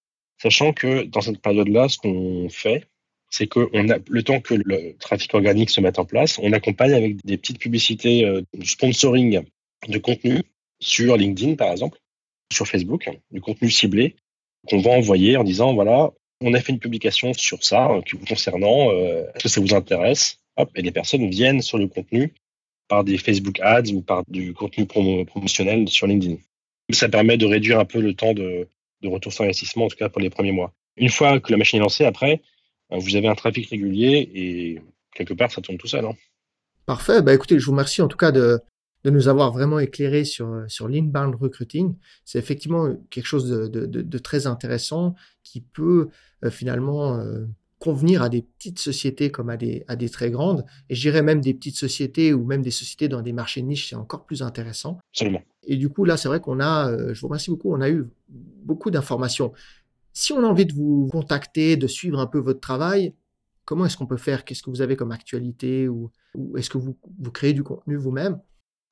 sachant 0.41 0.73
que 0.73 1.03
dans 1.03 1.21
cette 1.21 1.41
période-là, 1.41 1.87
ce 1.87 1.97
qu'on 1.97 2.49
fait, 2.49 2.85
c'est 3.31 3.47
que 3.47 3.69
on 3.73 3.89
a 3.89 3.97
le 4.07 4.23
temps 4.23 4.39
que 4.39 4.53
le 4.53 4.95
trafic 4.99 5.33
organique 5.33 5.71
se 5.71 5.81
mette 5.81 5.97
en 5.97 6.05
place, 6.05 6.37
on 6.39 6.53
accompagne 6.53 6.93
avec 6.93 7.25
des 7.25 7.37
petites 7.37 7.59
publicités 7.59 8.25
euh, 8.25 8.41
du 8.53 8.67
sponsoring 8.67 9.41
de 9.87 9.97
contenu 9.97 10.43
sur 10.79 11.17
LinkedIn 11.17 11.55
par 11.55 11.71
exemple, 11.71 11.97
sur 12.53 12.67
Facebook, 12.67 13.09
du 13.31 13.41
contenu 13.41 13.71
ciblé 13.71 14.15
qu'on 14.67 14.79
va 14.79 14.91
envoyer 14.91 15.37
en 15.37 15.43
disant 15.43 15.73
voilà, 15.73 16.11
on 16.41 16.53
a 16.53 16.59
fait 16.59 16.73
une 16.73 16.79
publication 16.79 17.33
sur 17.33 17.63
ça 17.63 17.89
euh, 17.89 18.01
qui 18.01 18.15
vous 18.15 18.25
concernant, 18.25 18.91
euh, 18.91 19.23
est-ce 19.33 19.43
que 19.43 19.49
ça 19.49 19.61
vous 19.61 19.73
intéresse? 19.73 20.37
Hop, 20.57 20.69
et 20.75 20.81
les 20.81 20.91
personnes 20.91 21.29
viennent 21.29 21.61
sur 21.61 21.77
le 21.77 21.87
contenu 21.87 22.33
par 22.87 23.03
des 23.05 23.17
Facebook 23.17 23.59
Ads 23.61 23.93
ou 23.93 24.01
par 24.01 24.23
du 24.27 24.53
contenu 24.53 24.85
promotionnel 24.85 25.87
sur 25.87 26.07
LinkedIn. 26.07 26.35
Ça 26.91 27.07
permet 27.07 27.37
de 27.37 27.45
réduire 27.45 27.79
un 27.79 27.85
peu 27.85 28.01
le 28.01 28.13
temps 28.13 28.33
de, 28.33 28.67
retour 29.05 29.31
sur 29.31 29.45
investissement, 29.45 29.85
en 29.85 29.87
tout 29.87 29.95
cas 29.95 30.09
pour 30.09 30.21
les 30.21 30.29
premiers 30.29 30.51
mois. 30.51 30.73
Une 30.97 31.09
fois 31.09 31.39
que 31.39 31.51
la 31.51 31.57
machine 31.57 31.79
est 31.79 31.83
lancée, 31.83 32.03
après, 32.03 32.41
vous 32.99 33.15
avez 33.15 33.27
un 33.27 33.35
trafic 33.35 33.69
régulier 33.69 34.29
et 34.33 34.81
quelque 35.13 35.33
part, 35.33 35.51
ça 35.51 35.61
tourne 35.61 35.77
tout 35.77 35.87
seul. 35.87 36.05
Hein. 36.05 36.13
Parfait. 36.85 37.21
Bah, 37.21 37.33
écoutez, 37.33 37.59
je 37.59 37.65
vous 37.65 37.71
remercie 37.71 38.01
en 38.01 38.07
tout 38.07 38.17
cas 38.17 38.31
de, 38.31 38.59
nous 39.05 39.27
avoir 39.27 39.51
vraiment 39.51 39.79
éclairé 39.79 40.25
sur, 40.25 40.63
sur 40.67 40.87
l'inbound 40.87 41.35
recruiting. 41.35 41.95
C'est 42.25 42.39
effectivement 42.39 42.95
quelque 43.09 43.25
chose 43.25 43.49
de, 43.49 44.17
très 44.17 44.47
intéressant 44.47 45.15
qui 45.43 45.61
peut 45.61 46.09
euh, 46.43 46.51
finalement 46.51 47.17
euh, 47.17 47.45
convenir 47.81 48.21
à 48.21 48.29
des 48.29 48.43
petites 48.43 48.77
sociétés 48.77 49.31
comme 49.31 49.49
à 49.49 49.57
des, 49.57 49.83
à 49.87 49.95
des 49.95 50.07
très 50.07 50.29
grandes. 50.29 50.65
Et 50.89 50.95
je 50.95 51.01
dirais 51.01 51.23
même 51.23 51.41
des 51.41 51.53
petites 51.55 51.77
sociétés 51.77 52.31
ou 52.31 52.45
même 52.45 52.61
des 52.61 52.71
sociétés 52.71 53.07
dans 53.07 53.23
des 53.23 53.33
marchés 53.33 53.63
niches, 53.63 53.89
c'est 53.89 53.95
encore 53.95 54.23
plus 54.23 54.43
intéressant. 54.43 54.99
Absolument. 55.13 55.41
Et 55.65 55.77
du 55.77 55.89
coup, 55.89 56.05
là, 56.05 56.15
c'est 56.15 56.27
vrai 56.27 56.39
qu'on 56.39 56.59
a, 56.59 56.91
euh, 56.91 57.13
je 57.13 57.21
vous 57.21 57.27
remercie 57.27 57.49
beaucoup, 57.49 57.73
on 57.73 57.81
a 57.81 57.89
eu 57.89 58.07
beaucoup 58.29 58.91
d'informations. 58.91 59.51
Si 60.13 60.33
on 60.33 60.43
a 60.43 60.47
envie 60.47 60.65
de 60.65 60.73
vous 60.73 61.07
contacter, 61.11 61.77
de 61.77 61.87
suivre 61.87 62.19
un 62.19 62.27
peu 62.27 62.39
votre 62.39 62.59
travail, 62.59 63.13
comment 63.65 63.85
est-ce 63.85 63.97
qu'on 63.97 64.05
peut 64.05 64.17
faire? 64.17 64.43
Qu'est-ce 64.43 64.63
que 64.63 64.69
vous 64.69 64.81
avez 64.81 64.95
comme 64.95 65.11
actualité 65.11 65.87
ou, 65.87 66.11
est-ce 66.57 66.69
que 66.69 66.77
vous, 66.77 66.97
créez 67.33 67.53
du 67.53 67.63
contenu 67.63 67.95
vous-même? 67.95 68.39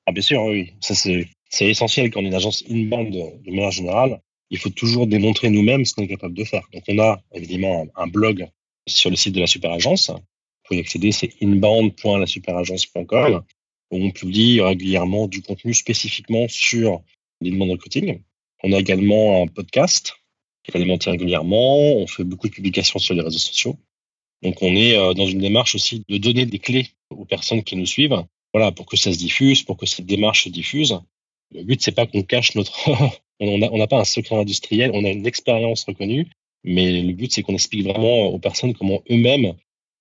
Ah, 0.06 0.12
bien 0.12 0.22
sûr, 0.22 0.42
oui. 0.44 0.72
Ça, 0.80 0.94
c'est, 0.94 1.28
essentiel 1.60 2.10
quand 2.10 2.20
on 2.20 2.24
est 2.24 2.28
une 2.28 2.34
agence 2.34 2.64
inbound 2.68 3.12
de, 3.12 3.44
de 3.44 3.50
manière 3.50 3.70
générale. 3.70 4.20
Il 4.50 4.58
faut 4.58 4.70
toujours 4.70 5.06
démontrer 5.06 5.50
nous-mêmes 5.50 5.84
ce 5.84 5.94
qu'on 5.94 6.02
est 6.02 6.08
capable 6.08 6.34
de 6.34 6.44
faire. 6.44 6.66
Donc, 6.72 6.82
on 6.88 6.98
a 6.98 7.20
évidemment 7.32 7.86
un, 7.94 8.06
blog 8.06 8.48
sur 8.86 9.10
le 9.10 9.16
site 9.16 9.34
de 9.34 9.40
la 9.40 9.46
super 9.46 9.70
agence. 9.70 10.10
Pour 10.64 10.74
y 10.74 10.80
accéder, 10.80 11.12
c'est 11.12 11.30
inbound.lasuperagence.com 11.42 13.42
où 13.92 13.96
on 13.96 14.10
publie 14.10 14.60
régulièrement 14.60 15.26
du 15.26 15.42
contenu 15.42 15.74
spécifiquement 15.74 16.46
sur 16.48 17.02
l'inbound 17.40 17.72
recruiting. 17.72 18.22
On 18.62 18.72
a 18.72 18.78
également 18.78 19.42
un 19.42 19.46
podcast 19.46 20.14
alimenté 20.74 21.10
régulièrement. 21.10 21.78
On 21.96 22.06
fait 22.06 22.24
beaucoup 22.24 22.48
de 22.48 22.52
publications 22.52 22.98
sur 22.98 23.14
les 23.14 23.22
réseaux 23.22 23.38
sociaux. 23.38 23.76
Donc, 24.42 24.62
on 24.62 24.74
est 24.74 24.96
euh, 24.96 25.14
dans 25.14 25.26
une 25.26 25.38
démarche 25.38 25.74
aussi 25.74 26.04
de 26.08 26.16
donner 26.16 26.46
des 26.46 26.58
clés 26.58 26.88
aux 27.10 27.24
personnes 27.24 27.62
qui 27.62 27.76
nous 27.76 27.86
suivent 27.86 28.24
voilà, 28.52 28.72
pour 28.72 28.86
que 28.86 28.96
ça 28.96 29.12
se 29.12 29.18
diffuse, 29.18 29.62
pour 29.62 29.76
que 29.76 29.86
cette 29.86 30.06
démarche 30.06 30.44
se 30.44 30.48
diffuse. 30.48 30.98
Le 31.52 31.62
but, 31.62 31.80
c'est 31.80 31.92
pas 31.92 32.06
qu'on 32.06 32.22
cache 32.22 32.54
notre, 32.54 32.90
on 33.40 33.58
n'a 33.58 33.86
pas 33.86 34.00
un 34.00 34.04
secret 34.04 34.36
industriel, 34.36 34.90
on 34.94 35.04
a 35.04 35.10
une 35.10 35.26
expérience 35.26 35.84
reconnue, 35.84 36.26
mais 36.64 37.00
le 37.02 37.12
but, 37.12 37.32
c'est 37.32 37.42
qu'on 37.42 37.54
explique 37.54 37.84
vraiment 37.84 38.26
aux 38.26 38.38
personnes 38.38 38.74
comment 38.74 39.02
eux-mêmes 39.10 39.54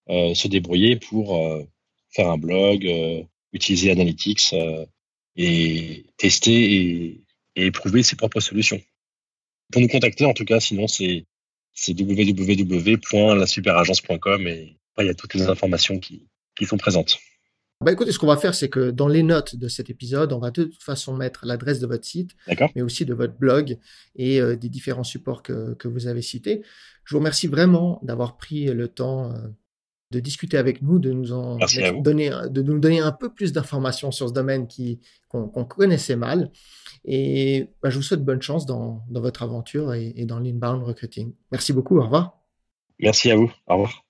euh, 0.09 0.33
se 0.33 0.47
débrouiller 0.47 0.95
pour 0.95 1.37
euh, 1.37 1.63
faire 2.09 2.29
un 2.29 2.37
blog, 2.37 2.91
utiliser 3.53 3.91
Analytics 3.91 4.55
et 5.35 6.05
tester 6.17 6.73
et, 6.73 7.21
et, 7.55 7.65
éprouver 7.67 8.01
ses 8.01 8.15
propres 8.15 8.39
solutions. 8.39 8.81
Pour 9.71 9.81
nous 9.81 9.87
contacter, 9.87 10.25
en 10.25 10.33
tout 10.33 10.45
cas, 10.45 10.59
sinon, 10.59 10.87
c'est 10.87 11.25
www.lasuperagence.com 11.87 14.47
et 14.47 14.75
il 14.99 15.05
y 15.05 15.09
a 15.09 15.13
toutes 15.13 15.33
les 15.33 15.47
informations 15.47 15.99
qui, 15.99 16.27
qui 16.57 16.65
sont 16.65 16.77
présentes. 16.77 17.19
Bah 17.81 17.93
écoutez, 17.93 18.11
ce 18.11 18.19
qu'on 18.19 18.27
va 18.27 18.35
faire, 18.35 18.53
c'est 18.53 18.67
que 18.67 18.91
dans 18.91 19.07
les 19.07 19.23
notes 19.23 19.55
de 19.55 19.69
cet 19.69 19.89
épisode, 19.89 20.33
on 20.33 20.39
va 20.39 20.51
de 20.51 20.65
toute 20.65 20.83
façon 20.83 21.15
mettre 21.15 21.45
l'adresse 21.45 21.79
de 21.79 21.87
votre 21.87 22.03
site, 22.03 22.31
mais 22.75 22.81
aussi 22.81 23.05
de 23.05 23.13
votre 23.13 23.37
blog 23.37 23.77
et 24.17 24.41
euh, 24.41 24.57
des 24.57 24.67
différents 24.67 25.05
supports 25.05 25.43
que, 25.43 25.75
que, 25.75 25.87
vous 25.87 26.07
avez 26.07 26.21
cités. 26.21 26.61
Je 27.05 27.15
vous 27.15 27.19
remercie 27.19 27.47
vraiment 27.47 28.01
d'avoir 28.03 28.35
pris 28.35 28.65
le 28.65 28.89
temps 28.89 29.31
euh, 29.31 29.37
de 30.11 30.19
discuter 30.19 30.57
avec 30.57 30.81
nous, 30.81 30.99
de 30.99 31.11
nous 31.11 31.33
en 31.33 31.57
donner, 32.01 32.31
de 32.49 32.61
nous 32.61 32.79
donner 32.79 32.99
un 32.99 33.11
peu 33.11 33.29
plus 33.29 33.53
d'informations 33.53 34.11
sur 34.11 34.29
ce 34.29 34.33
domaine 34.33 34.67
qu'on 35.29 35.65
connaissait 35.65 36.15
mal. 36.15 36.51
Et 37.05 37.69
bah, 37.81 37.89
je 37.89 37.97
vous 37.97 38.03
souhaite 38.03 38.25
bonne 38.25 38.41
chance 38.41 38.65
dans, 38.65 39.03
dans 39.09 39.21
votre 39.21 39.43
aventure 39.43 39.93
et, 39.93 40.13
et 40.15 40.25
dans 40.25 40.39
l'inbound 40.39 40.83
recruiting. 40.83 41.33
Merci 41.51 41.73
beaucoup. 41.73 41.99
Au 41.99 42.03
revoir. 42.03 42.39
Merci 42.99 43.31
à 43.31 43.35
vous. 43.35 43.51
Au 43.67 43.73
revoir. 43.73 44.03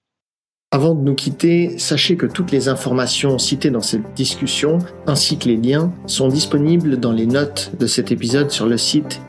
Avant 0.71 0.93
de 0.93 1.01
nous 1.01 1.15
quitter, 1.15 1.79
sachez 1.79 2.15
que 2.15 2.27
toutes 2.27 2.51
les 2.51 2.69
informations 2.69 3.39
citées 3.39 3.71
dans 3.71 3.81
cette 3.81 4.13
discussion, 4.13 4.77
ainsi 5.07 5.39
que 5.39 5.49
les 5.49 5.57
liens, 5.57 5.91
sont 6.05 6.27
disponibles 6.27 6.99
dans 6.99 7.11
les 7.11 7.25
notes 7.25 7.71
de 7.79 7.87
cet 7.87 8.11
épisode 8.11 8.51
sur 8.51 8.67
le 8.67 8.77
site 8.77 9.19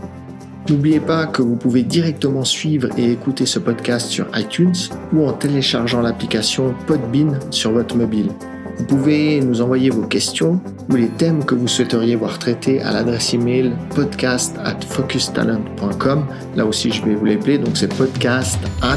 N'oubliez 0.68 1.00
pas 1.00 1.26
que 1.26 1.42
vous 1.42 1.56
pouvez 1.56 1.82
directement 1.82 2.44
suivre 2.44 2.88
et 2.96 3.10
écouter 3.10 3.46
ce 3.46 3.58
podcast 3.58 4.08
sur 4.08 4.26
iTunes 4.36 4.74
ou 5.12 5.26
en 5.26 5.32
téléchargeant 5.32 6.00
l'application 6.00 6.74
Podbean 6.86 7.38
sur 7.50 7.72
votre 7.72 7.96
mobile. 7.96 8.30
Vous 8.78 8.84
pouvez 8.86 9.40
nous 9.40 9.60
envoyer 9.60 9.90
vos 9.90 10.06
questions 10.06 10.60
ou 10.88 10.96
les 10.96 11.08
thèmes 11.08 11.44
que 11.44 11.54
vous 11.54 11.68
souhaiteriez 11.68 12.16
voir 12.16 12.38
traités 12.38 12.80
à 12.80 12.92
l'adresse 12.92 13.34
email 13.34 13.72
podcast 13.94 14.56
at 14.64 14.80
focustalent.com. 14.88 16.24
Là 16.56 16.64
aussi, 16.64 16.90
je 16.90 17.04
vais 17.04 17.14
vous 17.14 17.26
l'appeler. 17.26 17.58
Donc, 17.58 17.76
c'est 17.76 17.92
podcast 17.94 18.58
at 18.80 18.96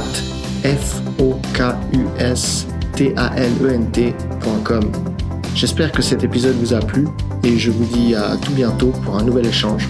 f 0.64 1.02
t 2.96 3.14
e. 3.14 4.80
J'espère 5.56 5.92
que 5.92 6.02
cet 6.02 6.24
épisode 6.24 6.56
vous 6.56 6.74
a 6.74 6.80
plu 6.80 7.08
et 7.44 7.58
je 7.58 7.72
vous 7.72 7.86
dis 7.86 8.16
à 8.16 8.38
tout 8.38 8.54
bientôt 8.54 8.94
pour 9.04 9.18
un 9.18 9.24
nouvel 9.24 9.48
échange. 9.48 9.90